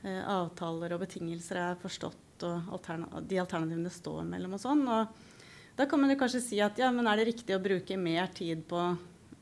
uh, 0.05 0.23
avtaler 0.43 0.99
og 0.99 1.05
betingelser 1.07 1.63
er 1.63 1.81
forstått 1.81 2.45
og 2.45 2.73
alterna 2.77 3.25
de 3.25 3.41
alternativene 3.41 3.89
står 3.93 4.27
mellom 4.29 4.59
og 4.59 4.61
sånn. 4.61 4.85
Og 4.85 5.79
da 5.81 5.89
kan 5.89 6.01
man 6.03 6.13
jo 6.13 6.21
kanskje 6.21 6.45
si 6.45 6.61
at 6.61 6.77
ja, 6.81 6.91
men 6.93 7.09
er 7.09 7.21
det 7.21 7.31
riktig 7.31 7.57
å 7.57 7.63
bruke 7.63 7.97
mer 7.97 8.29
tid 8.37 8.69
på 8.69 8.83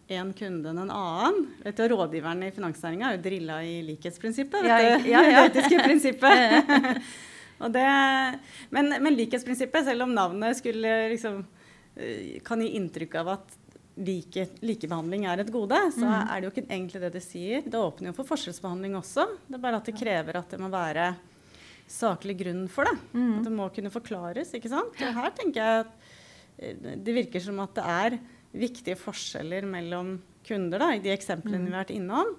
en 0.08 0.32
kunde 0.36 0.68
enn 0.68 0.80
en 0.82 0.92
annen. 0.92 1.46
Vet 1.64 1.78
du, 1.78 1.86
rådgiveren 1.94 2.42
i 2.44 2.52
finansnæringa 2.52 3.08
er 3.08 3.16
jo 3.16 3.24
drilla 3.24 3.58
i 3.64 3.78
likhetsprinsippet. 3.86 4.66
Ja, 4.68 4.78
ja, 5.00 5.22
ja. 5.24 5.44
Det 5.48 5.62
etiske 5.62 5.80
prinsippet. 5.80 7.04
det, 7.76 7.90
men, 8.74 8.94
men, 8.98 9.16
likhetsprinsippet, 9.16 9.86
selv 9.88 10.04
om 10.04 10.14
navnet 10.14 10.58
skulle 10.60 10.96
liksom, 11.14 11.44
eh, 11.96 12.40
kan 12.44 12.60
gi 12.60 12.74
inntrykk 12.76 13.16
av 13.22 13.32
at 13.38 13.60
like, 14.04 14.48
likebehandling 14.60 15.24
er 15.30 15.44
et 15.44 15.52
gode, 15.54 15.78
så 15.94 16.04
mm. 16.04 16.16
er 16.18 16.34
det 16.34 16.48
jo 16.48 16.52
ikke 16.52 16.66
egentlig 16.66 17.04
det 17.06 17.12
det 17.14 17.24
sier. 17.24 17.64
Det 17.64 17.80
åpner 17.80 18.10
jo 18.10 18.18
for 18.18 18.28
forskjellsbehandling 18.34 18.98
også. 19.00 19.28
Det 19.48 19.56
er 19.56 19.64
bare 19.64 19.80
at 19.80 19.88
det 19.88 19.96
krever 19.96 20.40
at 20.40 20.52
det 20.52 20.60
må 20.60 20.68
være 20.72 21.14
saklig 21.90 22.36
grunn 22.42 22.64
for 22.72 22.88
det. 22.88 22.96
Mm. 23.14 23.32
At 23.38 23.48
det 23.48 23.56
må 23.56 23.72
kunne 23.72 23.94
forklares. 23.94 24.52
ikke 24.56 24.72
sant? 24.72 25.00
Og 25.00 25.18
her 25.20 25.34
tenker 25.36 25.64
jeg 25.64 25.84
at 25.86 26.08
eh, 26.58 26.96
det 27.00 27.20
virker 27.22 27.44
som 27.44 27.64
at 27.64 27.76
det 27.78 27.88
er 27.96 28.20
viktige 28.54 28.96
forskjeller 28.98 29.66
mellom 29.68 30.16
kunder 30.46 30.82
da, 30.82 30.92
i 30.94 31.02
de 31.02 31.12
eksemplene 31.14 31.62
mm. 31.62 31.66
vi 31.66 31.72
har 31.74 31.84
vært 31.84 31.94
innom, 31.94 32.34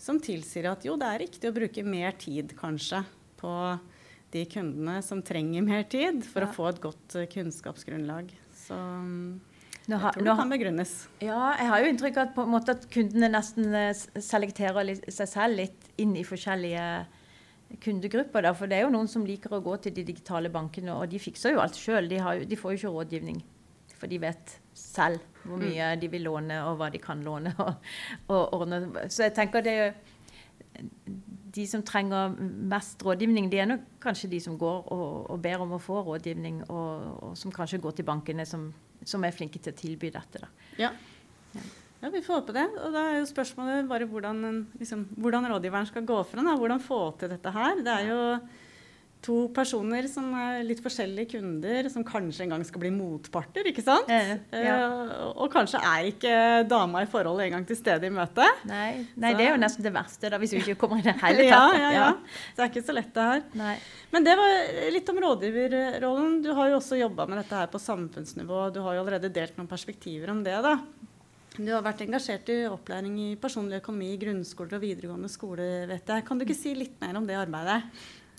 som 0.00 0.20
tilsier 0.22 0.70
at 0.70 0.84
jo, 0.86 0.96
det 1.00 1.08
er 1.08 1.22
riktig 1.26 1.50
å 1.50 1.56
bruke 1.56 1.84
mer 1.84 2.16
tid 2.18 2.54
kanskje 2.58 3.02
på 3.40 3.52
de 4.32 4.44
kundene 4.50 5.00
som 5.04 5.22
trenger 5.26 5.64
mer 5.66 5.86
tid 5.90 6.22
for 6.26 6.44
ja. 6.44 6.48
å 6.48 6.56
få 6.56 6.68
et 6.70 6.82
godt 6.82 7.16
uh, 7.18 7.26
kunnskapsgrunnlag. 7.30 8.30
Så 8.54 8.76
nå 9.90 9.96
jeg 9.98 10.14
tror 10.14 10.26
det 10.26 10.34
kan 10.38 10.52
begrunnes. 10.52 10.92
Ja, 11.24 11.40
jeg 11.58 11.70
har 11.72 11.82
jo 11.82 11.88
inntrykk 11.90 12.20
av 12.22 12.42
at, 12.60 12.74
at 12.76 12.84
kundene 12.94 13.32
nesten 13.34 13.74
uh, 13.74 13.90
selekterer 14.22 14.86
litt, 14.86 15.08
seg 15.10 15.32
selv 15.32 15.58
litt 15.64 15.90
inn 16.00 16.14
i 16.18 16.26
forskjellige 16.26 16.84
kundegrupper. 17.82 18.46
Da, 18.46 18.54
for 18.56 18.70
det 18.70 18.78
er 18.78 18.86
jo 18.86 18.94
noen 18.94 19.10
som 19.10 19.26
liker 19.26 19.56
å 19.56 19.62
gå 19.64 19.76
til 19.82 19.94
de 19.96 20.06
digitale 20.06 20.50
bankene, 20.52 20.94
og 20.94 21.10
de 21.10 21.20
fikser 21.22 21.56
jo 21.56 21.62
alt 21.62 21.78
sjøl. 21.78 22.10
De, 22.10 22.20
de, 22.46 22.58
får 22.58 22.74
jo 22.74 22.80
ikke 22.80 22.94
rådgivning, 22.96 23.42
for 23.98 24.10
de 24.10 24.20
vet 24.22 24.59
selv 24.76 25.20
hvor 25.42 25.56
mm. 25.56 25.64
mye 25.64 25.88
de 26.00 26.10
vil 26.12 26.26
låne, 26.28 26.60
og 26.68 26.78
hva 26.80 26.90
de 26.92 27.00
kan 27.02 27.22
låne. 27.24 27.54
Og, 27.60 27.74
og 28.28 28.54
ordne. 28.60 29.08
Så 29.08 29.24
jeg 29.26 29.34
tenker 29.34 29.64
det 29.64 29.74
De 31.50 31.64
som 31.66 31.82
trenger 31.82 32.36
mest 32.70 33.02
rådgivning, 33.02 33.48
de 33.50 33.58
er 33.58 33.66
nok 33.66 33.82
kanskje 34.00 34.30
de 34.30 34.38
som 34.40 34.58
går 34.58 34.86
og, 34.92 35.30
og 35.32 35.40
ber 35.42 35.64
om 35.64 35.74
å 35.74 35.80
få 35.82 35.98
rådgivning, 36.06 36.62
og, 36.68 37.08
og, 37.24 37.32
som 37.36 37.52
kanskje 37.52 37.80
går 37.82 37.96
til 37.98 38.06
bankene, 38.06 38.46
som, 38.46 38.68
som 39.02 39.24
er 39.26 39.34
flinke 39.34 39.58
til 39.58 39.74
å 39.74 39.76
tilby 39.76 40.12
dette. 40.14 40.46
Ja. 40.78 40.92
ja. 41.56 41.64
Ja, 42.00 42.08
Vi 42.08 42.22
får 42.24 42.38
håpe 42.38 42.54
det. 42.56 42.66
Og 42.80 42.94
da 42.94 43.02
er 43.10 43.18
jo 43.18 43.28
spørsmålet 43.28 43.88
bare 43.90 44.06
hvordan, 44.08 44.62
liksom, 44.80 45.04
hvordan 45.20 45.50
rådgiveren 45.52 45.88
skal 45.90 46.06
gå 46.08 46.22
fram. 46.30 46.48
Hvordan 46.56 46.80
få 46.80 47.00
til 47.20 47.34
dette 47.34 47.52
her. 47.52 47.82
Det 47.84 47.96
er 47.96 48.06
jo 48.08 48.20
to 49.24 49.36
personer 49.52 50.06
som 50.08 50.30
er 50.38 50.62
litt 50.64 50.80
forskjellige 50.80 51.34
kunder, 51.34 51.88
som 51.92 52.04
kanskje 52.06 52.46
en 52.46 52.54
gang 52.54 52.64
skal 52.64 52.82
bli 52.82 52.92
motparter. 52.94 53.66
ikke 53.68 53.84
sant? 53.84 54.08
Ja, 54.08 54.38
ja. 54.56 54.76
Uh, 54.88 55.26
og 55.44 55.50
kanskje 55.52 55.80
er 55.84 56.08
ikke 56.08 56.34
dama 56.70 57.02
i 57.04 57.08
forholdet 57.10 57.50
engang 57.50 57.66
til 57.68 57.76
stede 57.76 58.08
i 58.08 58.14
møtet. 58.14 58.64
Nei, 58.70 59.04
Nei 59.20 59.34
det 59.36 59.44
er 59.46 59.52
jo 59.54 59.60
nesten 59.60 59.84
det 59.84 59.92
verste, 59.94 60.32
da, 60.32 60.40
hvis 60.40 60.54
du 60.56 60.60
ikke 60.62 60.78
kommer 60.80 61.02
i 61.02 61.06
det 61.06 61.16
hele 61.24 61.44
tatt. 61.50 61.76
ja, 61.76 61.82
ja, 61.84 61.90
ja. 61.98 62.08
Så 62.48 62.62
det 62.62 62.66
er 62.66 62.72
ikke 62.72 62.86
så 62.88 62.96
lett, 62.96 63.12
det 63.16 63.28
her. 63.28 63.44
Nei. 63.60 63.76
Men 64.14 64.26
det 64.26 64.38
var 64.40 64.56
litt 64.96 65.12
om 65.12 65.22
rådgiverrollen. 65.26 66.40
Du 66.46 66.50
har 66.56 66.72
jo 66.72 66.80
også 66.80 66.98
jobba 67.00 67.28
med 67.28 67.42
dette 67.42 67.60
her 67.60 67.70
på 67.70 67.82
samfunnsnivå. 67.82 68.66
Du 68.74 68.80
har 68.86 68.96
jo 68.96 69.04
allerede 69.04 69.32
delt 69.34 69.60
noen 69.60 69.68
perspektiver 69.70 70.32
om 70.32 70.40
det. 70.46 70.56
da. 70.64 70.78
Du 71.60 71.66
har 71.74 71.82
vært 71.82 72.04
engasjert 72.06 72.48
i 72.54 72.62
opplæring 72.70 73.16
i 73.20 73.28
personlig 73.40 73.80
økonomi 73.80 74.12
i 74.14 74.18
grunnskoler 74.20 74.78
og 74.78 74.84
videregående 74.84 75.28
skole. 75.28 75.66
vet 75.90 76.08
jeg. 76.08 76.24
Kan 76.24 76.38
du 76.38 76.46
ikke 76.46 76.56
si 76.56 76.72
litt 76.78 76.94
mer 77.02 77.18
om 77.18 77.26
det 77.26 77.36
arbeidet? 77.36 77.82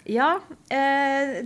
Ja. 0.04 0.40
Eh, 0.70 1.44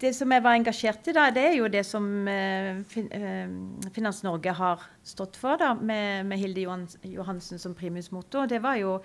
det 0.00 0.12
som 0.14 0.30
jeg 0.30 0.44
var 0.44 0.54
engasjert 0.54 1.08
i 1.10 1.14
da, 1.16 1.26
det 1.34 1.42
er 1.48 1.56
jo 1.58 1.66
det 1.72 1.82
som 1.86 2.06
eh, 2.30 2.78
fin, 2.88 3.08
eh, 3.10 3.90
Finans 3.94 4.22
Norge 4.22 4.54
har 4.54 4.86
stått 5.02 5.38
for, 5.40 5.58
da, 5.58 5.74
med, 5.74 6.28
med 6.30 6.38
Hilde 6.38 6.64
Johansen 7.10 7.58
som 7.58 7.74
primusmotor. 7.74 8.46
Det 8.50 8.62
var 8.62 8.78
jo 8.80 8.96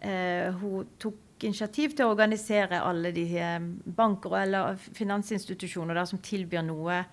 eh, 0.00 0.50
Hun 0.58 0.90
tok 0.98 1.46
initiativ 1.46 1.94
til 1.94 2.08
å 2.08 2.10
organisere 2.16 2.80
alle 2.82 3.12
de 3.14 3.24
banker 3.94 4.34
eller 4.40 4.74
finansinstitusjoner 4.98 5.94
da, 5.94 6.02
som 6.10 6.18
tilbyr 6.18 6.64
noe 6.66 7.04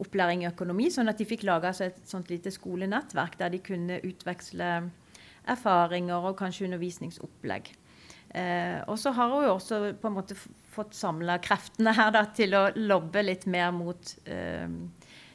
opplæring 0.00 0.42
i 0.42 0.48
økonomi, 0.48 0.88
sånn 0.90 1.12
at 1.12 1.20
de 1.20 1.28
fikk 1.28 1.44
laga 1.44 1.74
et 1.84 2.00
sånt 2.08 2.32
lite 2.32 2.50
skolenettverk 2.50 3.36
der 3.38 3.52
de 3.52 3.60
kunne 3.62 4.00
utveksle 4.00 4.70
erfaringer 5.52 6.24
og 6.30 6.38
kanskje 6.40 6.64
undervisningsopplegg. 6.70 7.74
Eh, 8.34 8.80
og 8.90 8.98
så 8.98 9.12
har 9.14 9.30
hun 9.30 9.44
jo 9.46 9.52
også 9.54 9.80
på 10.02 10.10
en 10.10 10.16
måte 10.16 10.34
fått 10.74 10.96
samla 10.98 11.36
kreftene 11.42 11.92
her 11.94 12.10
da, 12.14 12.24
til 12.34 12.56
å 12.58 12.64
lobbe 12.74 13.22
litt 13.22 13.46
mer 13.46 13.70
mot 13.74 14.14
eh, 14.26 14.66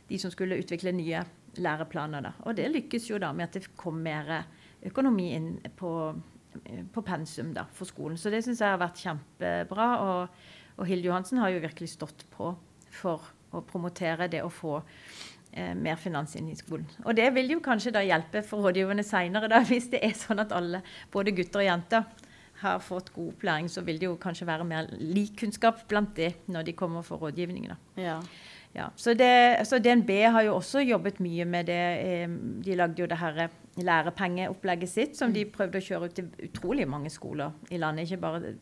de 0.09 0.19
som 0.19 0.33
skulle 0.33 0.59
utvikle 0.59 0.91
nye 0.95 1.23
læreplaner. 1.63 2.25
Da. 2.27 2.33
Og 2.43 2.57
det 2.59 2.67
lykkes 2.73 3.07
jo 3.07 3.21
da 3.21 3.31
med 3.35 3.47
at 3.47 3.55
det 3.55 3.71
kom 3.79 4.01
mer 4.03 4.43
økonomi 4.85 5.29
inn 5.37 5.49
på, 5.79 5.93
på 6.91 7.05
pensum 7.07 7.53
da, 7.55 7.65
for 7.75 7.87
skolen. 7.87 8.19
Så 8.19 8.33
det 8.33 8.43
syns 8.43 8.59
jeg 8.63 8.75
har 8.75 8.81
vært 8.81 8.99
kjempebra. 8.99 9.89
Og, 10.03 10.45
og 10.79 10.89
Hilde 10.89 11.07
Johansen 11.07 11.39
har 11.39 11.53
jo 11.53 11.63
virkelig 11.63 11.93
stått 11.95 12.27
på 12.35 12.51
for 12.99 13.31
å 13.55 13.63
promotere 13.65 14.27
det 14.31 14.43
å 14.43 14.51
få 14.53 14.75
eh, 14.79 15.71
mer 15.75 15.95
finans 16.01 16.35
inn 16.35 16.49
i 16.51 16.57
skolen. 16.57 16.87
Og 17.05 17.15
det 17.17 17.29
vil 17.35 17.55
jo 17.55 17.63
kanskje 17.63 17.93
da 17.95 18.03
hjelpe 18.03 18.43
for 18.45 18.67
rådgiverne 18.67 19.05
seinere, 19.07 19.63
hvis 19.71 19.87
det 19.93 20.03
er 20.05 20.17
sånn 20.17 20.43
at 20.43 20.51
alle, 20.55 20.83
både 21.13 21.35
gutter 21.37 21.63
og 21.63 21.69
jenter, 21.69 22.27
har 22.61 22.79
fått 22.83 23.13
god 23.15 23.33
opplæring, 23.33 23.69
så 23.71 23.81
vil 23.87 23.99
det 23.99 24.09
jo 24.09 24.19
kanskje 24.21 24.47
være 24.49 24.67
mer 24.67 24.89
lik 24.99 25.37
kunnskap 25.39 25.85
blant 25.89 26.15
de 26.17 26.31
når 26.51 26.67
de 26.67 26.77
kommer 26.77 27.05
for 27.05 27.21
rådgivning. 27.23 27.69
Ja. 27.97 28.19
Ja, 28.73 28.91
så, 28.95 29.15
det, 29.17 29.65
så, 29.65 29.79
DNB 29.81 30.11
har 30.29 30.43
jo 30.45 30.55
også 30.59 30.83
jobbet 30.85 31.17
mye 31.25 31.45
med 31.45 31.65
det. 31.71 31.85
Eh, 32.05 32.35
de 32.65 32.75
lagde 32.77 33.01
jo 33.01 33.07
det 33.09 33.17
her 33.17 33.47
lærepengeopplegget 33.81 34.89
sitt, 34.91 35.17
som 35.17 35.33
de 35.33 35.47
prøvde 35.49 35.81
å 35.81 35.85
kjøre 35.85 36.09
ut 36.09 36.19
til 36.19 36.27
utrolig 36.45 36.85
mange 36.87 37.09
skoler 37.09 37.55
i 37.73 37.79
landet. 37.81 38.05
Ikke 38.05 38.21
bare, 38.21 38.53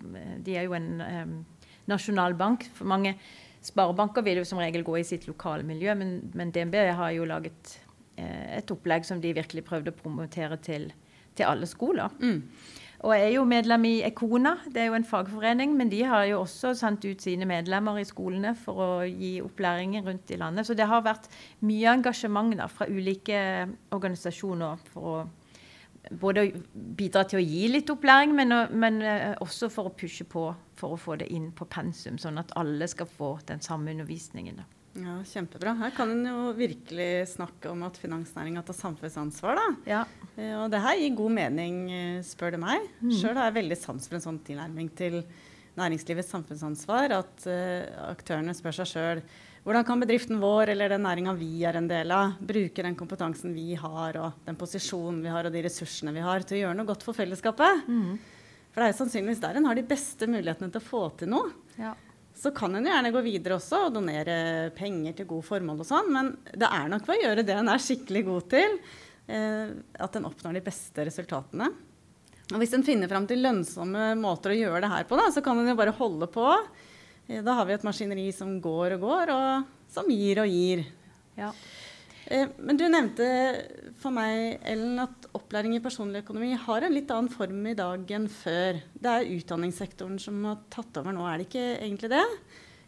de 0.46 0.56
er 0.56 0.64
jo 0.68 0.78
en 0.78 0.88
um, 1.02 1.36
nasjonal 1.92 2.38
bank. 2.40 2.70
For 2.78 2.88
mange 2.88 3.18
Sparebanker 3.68 4.24
vil 4.24 4.40
jo 4.40 4.48
som 4.48 4.62
regel 4.62 4.86
gå 4.86 5.00
i 5.00 5.06
sitt 5.08 5.28
lokale 5.28 5.66
miljø, 5.68 5.92
men, 5.98 6.20
men 6.38 6.54
DNB 6.56 6.78
har 6.96 7.12
jo 7.16 7.28
laget 7.28 7.74
eh, 8.16 8.58
et 8.62 8.72
opplegg 8.72 9.08
som 9.08 9.20
de 9.20 9.36
virkelig 9.36 9.66
prøvde 9.68 9.92
å 9.92 9.98
promotere 9.98 10.60
til, 10.64 10.92
til 11.36 11.50
alle 11.50 11.68
skoler. 11.68 12.14
Mm. 12.22 12.46
Og 13.06 13.14
jeg 13.14 13.28
er 13.28 13.34
jo 13.36 13.44
medlem 13.46 13.84
i 13.86 13.96
Ekona, 14.08 14.56
det 14.74 14.82
er 14.82 14.88
jo 14.90 14.98
en 14.98 15.06
fagforening, 15.06 15.76
men 15.78 15.92
de 15.92 16.00
har 16.10 16.24
jo 16.32 16.40
også 16.42 16.74
sendt 16.80 17.06
ut 17.06 17.22
sine 17.22 17.46
medlemmer 17.46 18.00
i 18.02 18.06
skolene 18.08 18.56
for 18.58 18.82
å 18.82 18.92
gi 19.06 19.36
opplæring 19.44 20.00
rundt 20.02 20.34
i 20.34 20.40
landet. 20.42 20.66
Så 20.66 20.74
det 20.74 20.88
har 20.90 21.06
vært 21.06 21.30
mye 21.68 21.94
engasjement 21.94 22.58
da, 22.58 22.66
fra 22.72 22.90
ulike 22.90 23.68
organisasjoner 23.94 24.82
for 24.90 25.12
å 25.12 25.18
både 26.10 26.48
bidra 26.74 27.26
til 27.28 27.42
å 27.42 27.46
gi 27.46 27.68
litt 27.70 27.90
opplæring, 27.92 28.34
men, 28.36 28.56
men, 28.74 29.02
eh, 29.02 29.36
også 29.44 29.70
for 29.70 29.90
å 29.90 29.96
pushe 29.98 30.26
på 30.26 30.50
for 30.78 30.94
å 30.94 31.00
få 31.02 31.18
det 31.18 31.30
inn 31.34 31.52
på 31.58 31.66
pensum, 31.66 32.20
sånn 32.22 32.38
at 32.38 32.54
alle 32.60 32.88
skal 32.88 33.10
få 33.10 33.32
den 33.50 33.62
samme 33.66 33.92
undervisningen. 33.96 34.62
Da. 34.62 34.77
Ja, 34.98 35.18
Kjempebra. 35.30 35.76
Her 35.78 35.92
kan 35.94 36.12
en 36.14 36.24
jo 36.26 36.54
virkelig 36.58 37.28
snakke 37.36 37.70
om 37.70 37.84
at 37.86 38.00
finansnæringa 38.02 38.64
tar 38.66 38.78
samfunnsansvar. 38.78 39.60
da. 39.60 39.68
Ja. 39.86 40.06
Eh, 40.36 40.56
og 40.58 40.72
det 40.74 40.82
her 40.82 40.98
gir 40.98 41.16
god 41.16 41.36
mening, 41.38 41.92
eh, 41.92 42.24
spør 42.26 42.56
du 42.56 42.58
meg. 42.58 42.88
Mm. 43.02 43.12
Sjøl 43.14 43.36
har 43.38 43.52
jeg 43.52 43.60
veldig 43.62 43.78
sans 43.78 44.08
for 44.08 44.18
en 44.18 44.26
sånn 44.26 44.40
tilnærming 44.44 44.90
til 44.96 45.22
næringslivets 45.78 46.32
samfunnsansvar. 46.34 47.14
At 47.14 47.46
uh, 47.46 48.10
aktørene 48.10 48.56
spør 48.58 48.80
seg 48.80 48.90
sjøl 48.94 49.22
hvordan 49.68 49.84
kan 49.84 50.00
bedriften 50.00 50.40
vår 50.40 50.72
eller 50.72 50.94
den 50.94 51.04
næringa 51.04 51.34
vi 51.36 51.66
er 51.68 51.76
en 51.76 51.90
del 51.90 52.12
av, 52.16 52.38
bruke 52.40 52.86
den 52.86 52.96
kompetansen 52.96 53.52
vi 53.52 53.76
har, 53.76 54.16
og 54.16 54.46
den 54.48 54.56
posisjonen 54.56 55.20
vi 55.20 55.34
har, 55.34 55.44
og 55.44 55.52
de 55.52 55.64
ressursene 55.66 56.14
vi 56.16 56.24
har, 56.24 56.46
til 56.48 56.56
å 56.56 56.62
gjøre 56.62 56.78
noe 56.80 56.88
godt 56.88 57.04
for 57.04 57.18
fellesskapet? 57.18 57.84
Mm. 57.84 58.14
For 58.72 58.80
det 58.80 58.88
er 58.88 58.96
sannsynligvis 58.96 59.42
der 59.44 59.60
en 59.60 59.68
har 59.68 59.76
de 59.76 59.84
beste 59.90 60.30
mulighetene 60.32 60.72
til 60.72 60.80
å 60.80 60.88
få 60.88 61.02
til 61.20 61.34
noe. 61.34 61.52
Ja. 61.76 61.92
Så 62.38 62.52
kan 62.54 62.76
en 62.78 62.86
gjerne 62.86 63.12
gå 63.14 63.22
videre 63.26 63.58
også 63.58 63.88
og 63.88 63.96
donere 63.96 64.70
penger 64.78 65.16
til 65.18 65.26
gode 65.30 65.48
formål 65.48 65.82
og 65.82 65.88
sånn, 65.90 66.10
men 66.14 66.32
det 66.54 66.70
er 66.70 66.90
nok 66.92 67.08
ved 67.08 67.18
å 67.18 67.24
gjøre 67.26 67.46
det 67.48 67.56
en 67.58 67.72
er 67.74 67.82
skikkelig 67.82 68.22
god 68.28 68.50
til, 68.52 68.76
eh, 69.26 69.72
at 70.06 70.20
en 70.20 70.28
oppnår 70.30 70.60
de 70.60 70.66
beste 70.68 71.08
resultatene. 71.08 71.72
Og 72.54 72.62
hvis 72.62 72.76
en 72.78 72.86
finner 72.86 73.10
fram 73.12 73.26
til 73.28 73.42
lønnsomme 73.44 74.12
måter 74.22 74.54
å 74.54 74.60
gjøre 74.60 74.84
det 74.86 74.92
her 74.94 75.08
på, 75.10 75.18
da, 75.20 75.26
så 75.34 75.42
kan 75.44 75.58
en 75.60 75.72
jo 75.74 75.80
bare 75.80 75.96
holde 75.98 76.30
på. 76.32 76.46
Eh, 77.28 77.42
da 77.44 77.58
har 77.58 77.68
vi 77.68 77.76
et 77.76 77.88
maskineri 77.88 78.30
som 78.36 78.54
går 78.62 78.96
og 79.00 79.08
går, 79.10 79.34
og 79.34 79.92
som 79.92 80.14
gir 80.14 80.44
og 80.46 80.54
gir. 80.54 80.86
Ja. 81.38 81.50
Eh, 82.28 82.48
men 82.60 82.76
du 82.76 82.84
nevnte 82.92 83.26
for 84.02 84.12
meg, 84.14 84.60
Ellen, 84.68 85.00
at 85.00 85.28
opplæring 85.38 85.78
i 85.78 85.84
personlig 85.84 86.26
økonomi 86.26 86.52
har 86.60 86.84
en 86.84 86.96
litt 86.96 87.12
annen 87.14 87.32
form 87.32 87.62
i 87.72 87.76
dag 87.78 88.04
enn 88.18 88.28
før. 88.32 88.82
Det 88.94 89.14
er 89.14 89.30
utdanningssektoren 89.38 90.18
som 90.20 90.42
har 90.50 90.64
tatt 90.74 91.00
over 91.00 91.16
nå, 91.16 91.24
er 91.24 91.40
det 91.40 91.48
ikke 91.48 91.68
egentlig 91.78 92.12
det? 92.12 92.26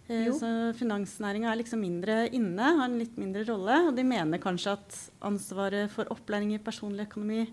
Eh, 0.09 0.25
jo. 0.27 0.35
Så 0.41 0.49
Finansnæringa 0.79 1.53
er 1.53 1.61
liksom 1.61 1.83
mindre 1.85 2.25
inne, 2.35 2.73
har 2.81 2.89
en 2.89 2.99
litt 2.99 3.15
mindre 3.21 3.45
rolle. 3.47 3.79
Og 3.87 3.93
de 3.95 4.07
mener 4.07 4.43
kanskje 4.43 4.75
at 4.75 4.99
ansvaret 5.29 5.93
for 5.93 6.11
opplæring 6.11 6.51
i 6.57 6.63
personlig 6.63 7.07
økonomi 7.07 7.45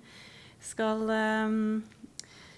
skal 0.66 1.05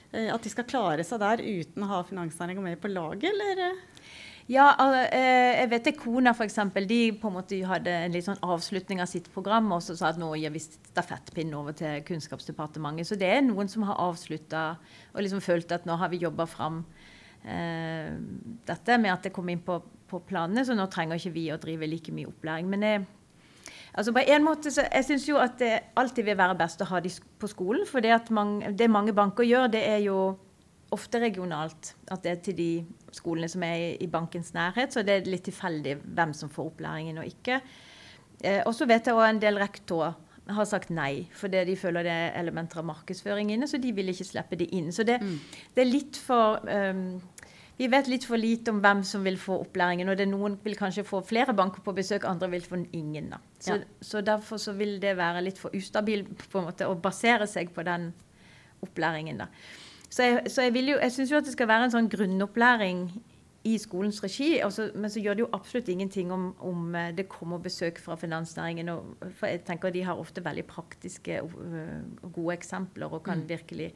At 0.08 0.40
de 0.40 0.48
skal 0.48 0.64
klare 0.64 1.04
seg 1.04 1.18
der 1.20 1.42
uten 1.44 1.84
å 1.84 1.88
ha 1.90 1.98
finansnæringa 2.06 2.62
med 2.64 2.78
på 2.80 2.88
laget, 2.88 3.28
eller? 3.28 3.74
Ja, 4.48 4.70
eh, 5.12 5.58
jeg 5.60 5.68
vet 5.74 5.90
Kona 6.00 6.32
for 6.32 6.46
eksempel, 6.48 6.86
de 6.88 7.12
på 7.20 7.28
en 7.28 7.34
måte 7.36 7.58
hadde 7.68 7.92
en 7.92 8.14
litt 8.14 8.24
sånn 8.24 8.40
avslutning 8.40 9.02
av 9.04 9.10
sitt 9.10 9.26
program 9.34 9.68
og 9.76 9.82
så 9.84 9.96
sa 9.98 10.08
at 10.08 10.20
nå 10.20 10.30
gir 10.40 10.54
vi 10.54 10.62
stafettpinnen 10.64 11.52
over 11.58 11.76
til 11.76 12.00
Kunnskapsdepartementet. 12.08 13.10
Så 13.10 13.18
det 13.20 13.28
er 13.28 13.44
noen 13.44 13.68
som 13.68 13.84
har 13.84 14.00
avslutta 14.00 14.62
og 15.12 15.20
liksom 15.20 15.44
følt 15.44 15.76
at 15.76 15.84
nå 15.84 15.98
har 16.00 16.08
vi 16.08 16.22
jobba 16.22 16.48
fram 16.48 16.80
eh, 17.44 18.16
dette 18.72 18.96
med 18.96 19.12
at 19.18 19.28
det 19.28 19.34
kom 19.36 19.52
inn 19.52 19.60
på, 19.60 19.82
på, 20.08 20.22
planene, 20.24 20.64
så 20.64 20.72
nå 20.72 20.88
trenger 20.88 21.20
ikke 21.20 21.36
vi 21.36 21.46
å 21.52 21.60
drive 21.60 21.92
like 21.92 22.16
mye 22.16 22.32
opplæring. 22.32 22.72
Men 22.72 22.88
jeg, 22.88 23.04
altså 23.92 24.16
på 24.16 24.24
en 24.32 24.48
måte 24.48 24.72
så, 24.72 24.88
jeg 24.88 25.10
syns 25.10 25.28
jo 25.28 25.36
at 25.44 25.60
det 25.60 25.74
alltid 25.92 26.24
vil 26.24 26.40
være 26.40 26.56
best 26.56 26.80
å 26.80 26.88
ha 26.88 27.04
de 27.04 27.12
på 27.12 27.52
skolen. 27.52 27.84
For 27.84 28.00
det, 28.00 28.16
at 28.16 28.32
mange, 28.32 28.72
det 28.72 28.88
mange 28.88 29.12
banker 29.12 29.44
gjør, 29.44 29.68
det 29.76 29.84
er 29.92 30.06
jo 30.08 30.22
ofte 30.94 31.20
regionalt. 31.20 31.94
At 32.10 32.24
det 32.24 32.32
er 32.32 32.40
til 32.44 32.56
de 32.58 32.70
skolene 33.14 33.48
som 33.50 33.64
er 33.66 33.98
i, 33.98 34.08
bankens 34.10 34.54
nærhet. 34.56 34.94
Så 34.94 35.04
det 35.06 35.16
er 35.16 35.28
litt 35.28 35.46
tilfeldig 35.48 35.98
hvem 36.04 36.32
som 36.36 36.52
får 36.52 36.72
opplæringen 36.72 37.20
og 37.22 37.28
ikke. 37.28 37.60
Eh, 38.44 38.62
og 38.64 38.74
så 38.76 38.86
vet 38.88 39.06
jeg 39.06 39.16
også 39.16 39.34
en 39.34 39.42
del 39.42 39.60
rektorer 39.60 40.16
har 40.54 40.64
sagt 40.68 40.92
nei, 40.94 41.26
fordi 41.36 41.60
de 41.68 41.74
føler 41.76 42.06
det 42.06 42.12
er 42.12 42.36
elementer 42.40 42.80
av 42.80 42.86
markedsføring 42.88 43.50
inne, 43.52 43.68
så 43.68 43.80
de 43.80 43.90
vil 43.92 44.08
ikke 44.12 44.26
slippe 44.28 44.56
det 44.56 44.70
inn. 44.76 44.88
Så 44.94 45.04
det, 45.04 45.18
mm. 45.20 45.34
det 45.74 45.82
er 45.82 45.90
litt 45.90 46.20
for 46.20 46.62
um, 46.64 47.18
Vi 47.78 47.86
vet 47.86 48.08
litt 48.10 48.24
for 48.26 48.40
lite 48.40 48.72
om 48.72 48.80
hvem 48.82 49.04
som 49.06 49.22
vil 49.22 49.36
få 49.38 49.60
opplæringen. 49.62 50.08
og 50.08 50.16
det 50.18 50.26
Noen 50.26 50.56
vil 50.64 50.74
kanskje 50.74 51.04
få 51.06 51.20
flere 51.22 51.54
banker 51.54 51.84
på 51.84 51.92
besøk, 51.94 52.24
andre 52.26 52.48
vil 52.50 52.64
få 52.64 52.80
ingen. 52.92 53.28
da. 53.30 53.38
Så, 53.60 53.76
ja. 53.76 53.84
så 54.00 54.20
derfor 54.20 54.58
så 54.58 54.72
vil 54.72 54.96
det 55.00 55.16
være 55.16 55.44
litt 55.44 55.58
for 55.58 55.70
ustabil 55.76 56.24
på 56.26 56.58
en 56.58 56.66
måte 56.72 56.88
å 56.88 56.96
basere 56.98 57.46
seg 57.46 57.70
på 57.70 57.84
den 57.86 58.10
opplæringen. 58.82 59.38
da. 59.38 59.46
Så 60.08 60.24
jeg, 60.24 60.50
så 60.50 60.62
jeg, 60.62 60.76
jo, 60.88 60.96
jeg 60.96 61.12
syns 61.12 61.30
jo 61.32 61.40
at 61.40 61.44
det 61.44 61.52
skal 61.52 61.68
være 61.68 61.88
en 61.88 61.92
sånn 61.92 62.08
grunnopplæring 62.12 63.08
i 63.68 63.78
skolens 63.80 64.20
regi. 64.24 64.50
Også, 64.64 64.90
men 64.94 65.10
så 65.12 65.22
gjør 65.22 65.38
det 65.38 65.44
jo 65.44 65.50
absolutt 65.56 65.90
ingenting 65.92 66.32
om, 66.34 66.50
om 66.64 66.94
eh, 66.96 67.10
det 67.16 67.28
kommer 67.30 67.60
besøk 67.62 68.00
fra 68.02 68.16
finansnæringen. 68.18 68.90
Og, 68.92 69.16
for 69.38 69.50
jeg 69.50 69.64
tenker 69.68 69.94
De 69.94 70.04
har 70.06 70.20
ofte 70.20 70.44
veldig 70.44 70.64
praktiske 70.68 71.40
og 71.42 71.56
uh, 71.58 72.30
gode 72.32 72.58
eksempler 72.58 73.12
og 73.12 73.24
kan 73.26 73.42
mm. 73.42 73.48
virkelig 73.48 73.88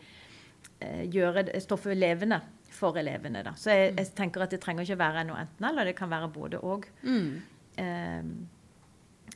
eh, 0.81 1.05
gjøre 1.11 1.47
stoffet 1.61 1.97
levende 1.97 2.41
for 2.73 2.97
elevene. 2.99 3.45
Da. 3.45 3.55
Så 3.57 3.71
jeg, 3.71 3.95
jeg, 3.99 4.13
tenker 4.17 4.45
at 4.45 4.53
det 4.53 4.61
trenger 4.63 4.87
ikke 4.87 5.01
være 5.01 5.27
noe 5.29 5.45
enten-eller, 5.45 5.89
det 5.89 5.97
kan 5.97 6.11
være 6.11 6.33
både 6.33 6.61
og. 6.65 6.89
Mm. 7.03 7.41
Um, 7.73 8.35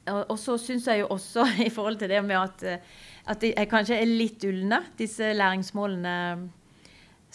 og, 0.07 0.21
og, 0.31 0.37
så 0.39 0.55
syns 0.61 0.87
jeg 0.87 1.01
jo 1.01 1.09
også 1.11 1.47
i 1.67 1.73
forhold 1.73 1.97
til 1.99 2.13
det 2.13 2.23
med 2.25 2.37
at, 2.37 2.85
at 3.27 3.43
de 3.43 3.53
kanskje 3.69 3.99
er 4.01 4.09
litt 4.09 4.45
ulne, 4.47 4.83
disse 4.99 5.33
læringsmålene 5.35 6.17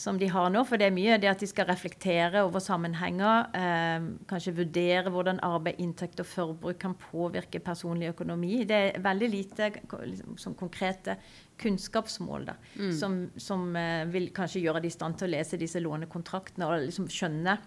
som 0.01 0.17
de 0.19 0.27
har 0.33 0.49
nå. 0.49 0.63
For 0.65 0.81
det 0.81 0.87
er 0.89 0.95
mye 0.95 1.17
det 1.21 1.29
at 1.29 1.41
de 1.43 1.49
skal 1.49 1.67
reflektere 1.69 2.41
over 2.45 2.63
sammenhenger. 2.63 3.51
Eh, 3.57 4.07
kanskje 4.29 4.55
vurdere 4.57 5.13
hvordan 5.13 5.41
arbeid, 5.45 5.81
inntekt 5.83 6.23
og 6.23 6.29
forbruk 6.29 6.79
kan 6.81 6.95
påvirke 6.99 7.61
personlig 7.63 8.11
økonomi. 8.15 8.63
Det 8.69 8.79
er 8.81 9.03
veldig 9.03 9.29
lite 9.29 9.71
liksom, 9.77 10.37
som 10.41 10.57
konkrete 10.57 11.17
kunnskapsmål 11.61 12.47
da, 12.49 12.55
mm. 12.79 12.93
som, 12.97 13.19
som 13.37 13.67
eh, 13.77 14.07
vil 14.09 14.31
kanskje 14.33 14.63
gjøre 14.63 14.81
de 14.81 14.89
i 14.89 14.95
stand 14.95 15.19
til 15.19 15.29
å 15.29 15.35
lese 15.35 15.59
disse 15.61 15.81
lånekontraktene 15.83 16.65
og 16.65 16.87
liksom 16.87 17.09
skjønne 17.11 17.59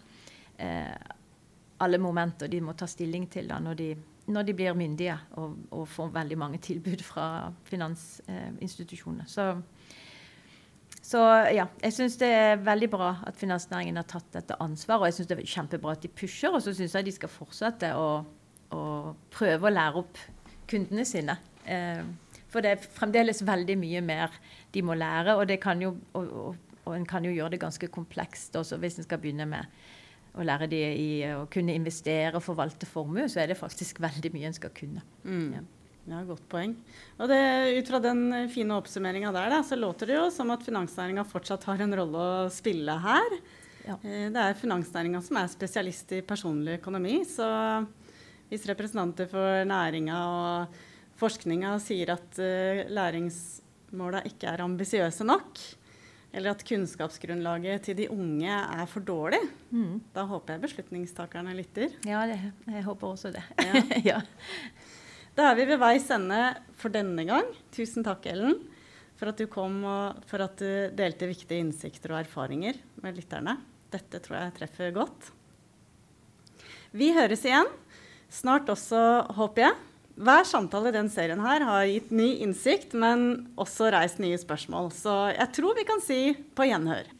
eh, 0.58 1.12
alle 1.84 2.00
momenter 2.02 2.50
de 2.50 2.58
må 2.64 2.74
ta 2.78 2.88
stilling 2.90 3.28
til 3.30 3.48
da, 3.50 3.60
når 3.62 3.78
de 3.78 3.92
når 4.24 4.46
de 4.48 4.54
blir 4.56 4.76
myndige 4.76 5.14
og, 5.40 5.56
og 5.74 5.88
får 5.92 6.12
veldig 6.14 6.36
mange 6.40 6.58
tilbud 6.64 7.02
fra 7.04 7.26
finansinstitusjoner. 7.68 9.26
Så, 9.28 9.50
så 11.14 11.20
ja, 11.54 11.68
jeg 11.78 11.94
syns 11.94 12.16
det 12.18 12.28
er 12.34 12.62
veldig 12.64 12.88
bra 12.90 13.12
at 13.28 13.36
finansnæringen 13.38 14.00
har 14.00 14.06
tatt 14.10 14.26
dette 14.34 14.56
ansvaret. 14.62 15.04
Og 15.04 15.06
jeg 15.06 15.18
syns 15.20 15.30
det 15.30 15.36
er 15.38 15.52
kjempebra 15.52 15.94
at 15.94 16.02
de 16.02 16.10
pusher, 16.10 16.50
og 16.50 16.64
så 16.64 16.74
syns 16.74 16.96
jeg 16.98 17.06
de 17.06 17.14
skal 17.14 17.30
fortsette 17.30 17.92
å, 17.94 18.08
å, 18.74 18.82
prøve 19.34 19.68
å 19.68 19.74
lære 19.74 20.02
opp 20.02 20.18
kundene 20.70 21.04
sine. 21.06 21.36
Eh, 21.70 22.02
for 22.50 22.66
det 22.66 22.72
er 22.72 22.88
fremdeles 22.96 23.44
veldig 23.46 23.76
mye 23.78 24.02
mer 24.02 24.34
de 24.74 24.82
må 24.82 24.96
lære, 24.98 25.36
og, 25.38 25.46
det 25.50 25.60
kan 25.62 25.82
jo, 25.82 25.92
og, 26.18 26.34
og, 26.42 26.74
og 26.82 26.96
en 26.96 27.06
kan 27.06 27.26
jo 27.26 27.34
gjøre 27.34 27.54
det 27.54 27.62
ganske 27.62 27.90
komplekst 27.94 28.58
også 28.58 28.80
hvis 28.82 28.98
en 28.98 29.06
skal 29.06 29.22
begynne 29.22 29.46
med 29.50 29.70
å 30.34 30.42
lære 30.42 30.66
de 30.70 30.82
i 30.98 31.08
å 31.30 31.44
kunne 31.50 31.76
investere 31.78 32.34
og 32.34 32.42
forvalte 32.42 32.90
formue, 32.90 33.28
så 33.30 33.44
er 33.44 33.52
det 33.52 33.60
faktisk 33.60 34.02
veldig 34.02 34.34
mye 34.34 34.50
en 34.50 34.56
skal 34.56 34.74
kunne. 34.74 35.06
Mm. 35.22 35.50
Ja. 35.60 35.64
Ja, 36.04 36.20
Godt 36.28 36.44
poeng. 36.52 36.74
Og 37.16 37.28
det, 37.30 37.40
Ut 37.78 37.90
fra 37.90 38.00
den 38.04 38.48
fine 38.52 38.76
oppsummeringa 38.76 39.32
der, 39.32 39.52
da, 39.54 39.60
så 39.64 39.78
låter 39.78 40.10
det 40.10 40.18
jo 40.18 40.30
som 40.32 40.52
at 40.52 40.64
finansnæringa 40.66 41.24
fortsatt 41.28 41.64
har 41.70 41.80
en 41.80 41.96
rolle 41.96 42.24
å 42.44 42.48
spille 42.52 42.96
her. 43.04 43.38
Ja. 43.84 43.96
Eh, 44.02 44.28
det 44.32 44.40
er 44.40 44.58
finansnæringa 44.58 45.22
som 45.24 45.38
er 45.40 45.52
spesialist 45.52 46.12
i 46.16 46.24
personlig 46.26 46.78
økonomi. 46.80 47.20
Så 47.28 47.46
hvis 48.50 48.66
representanter 48.68 49.28
for 49.30 49.64
næringa 49.68 50.18
og 50.28 50.82
forskninga 51.20 51.76
sier 51.82 52.12
at 52.16 52.40
uh, 52.42 52.84
læringsmåla 52.90 54.24
ikke 54.28 54.50
er 54.50 54.64
ambisiøse 54.64 55.26
nok, 55.26 55.60
eller 56.34 56.50
at 56.50 56.64
kunnskapsgrunnlaget 56.66 57.84
til 57.86 57.96
de 58.00 58.08
unge 58.10 58.50
er 58.50 58.84
for 58.90 59.06
dårlig, 59.06 59.38
mm. 59.70 60.00
da 60.16 60.26
håper 60.26 60.56
jeg 60.56 60.64
beslutningstakerne 60.64 61.54
lytter. 61.54 61.94
Ja, 62.06 62.24
det, 62.26 62.40
jeg 62.66 62.84
håper 62.88 63.14
også 63.14 63.30
det. 63.34 63.44
Ja. 63.62 63.82
ja. 64.10 64.20
Da 65.34 65.48
er 65.50 65.56
vi 65.58 65.64
ved 65.66 65.80
veis 65.82 66.06
ende 66.14 66.40
for 66.78 66.94
denne 66.94 67.24
gang. 67.26 67.48
Tusen 67.74 68.04
takk, 68.06 68.26
Ellen, 68.30 68.60
for 69.18 69.32
at 69.32 69.40
du 69.40 69.48
kom 69.50 69.80
og 69.82 70.20
for 70.30 70.44
at 70.44 70.60
du 70.60 70.94
delte 70.94 71.26
viktige 71.26 71.58
innsikter 71.58 72.14
og 72.14 72.20
erfaringer 72.20 72.78
med 73.02 73.18
lytterne. 73.18 73.56
Dette 73.90 74.20
tror 74.22 74.38
jeg 74.38 74.54
treffer 74.60 74.94
godt. 74.94 75.32
Vi 76.94 77.10
høres 77.16 77.42
igjen. 77.46 77.66
Snart 78.30 78.70
også, 78.70 79.00
håper 79.34 79.66
jeg. 79.66 79.74
Hver 80.14 80.46
samtale 80.46 80.92
i 80.92 80.94
den 80.94 81.10
serien 81.10 81.42
her 81.42 81.66
har 81.66 81.88
gitt 81.90 82.14
ny 82.14 82.28
innsikt, 82.44 82.94
men 82.94 83.48
også 83.58 83.90
reist 83.90 84.22
nye 84.22 84.38
spørsmål. 84.38 84.92
Så 84.94 85.14
jeg 85.34 85.50
tror 85.56 85.74
vi 85.74 85.86
kan 85.88 86.02
si 86.02 86.20
på 86.54 86.68
gjenhør. 86.70 87.10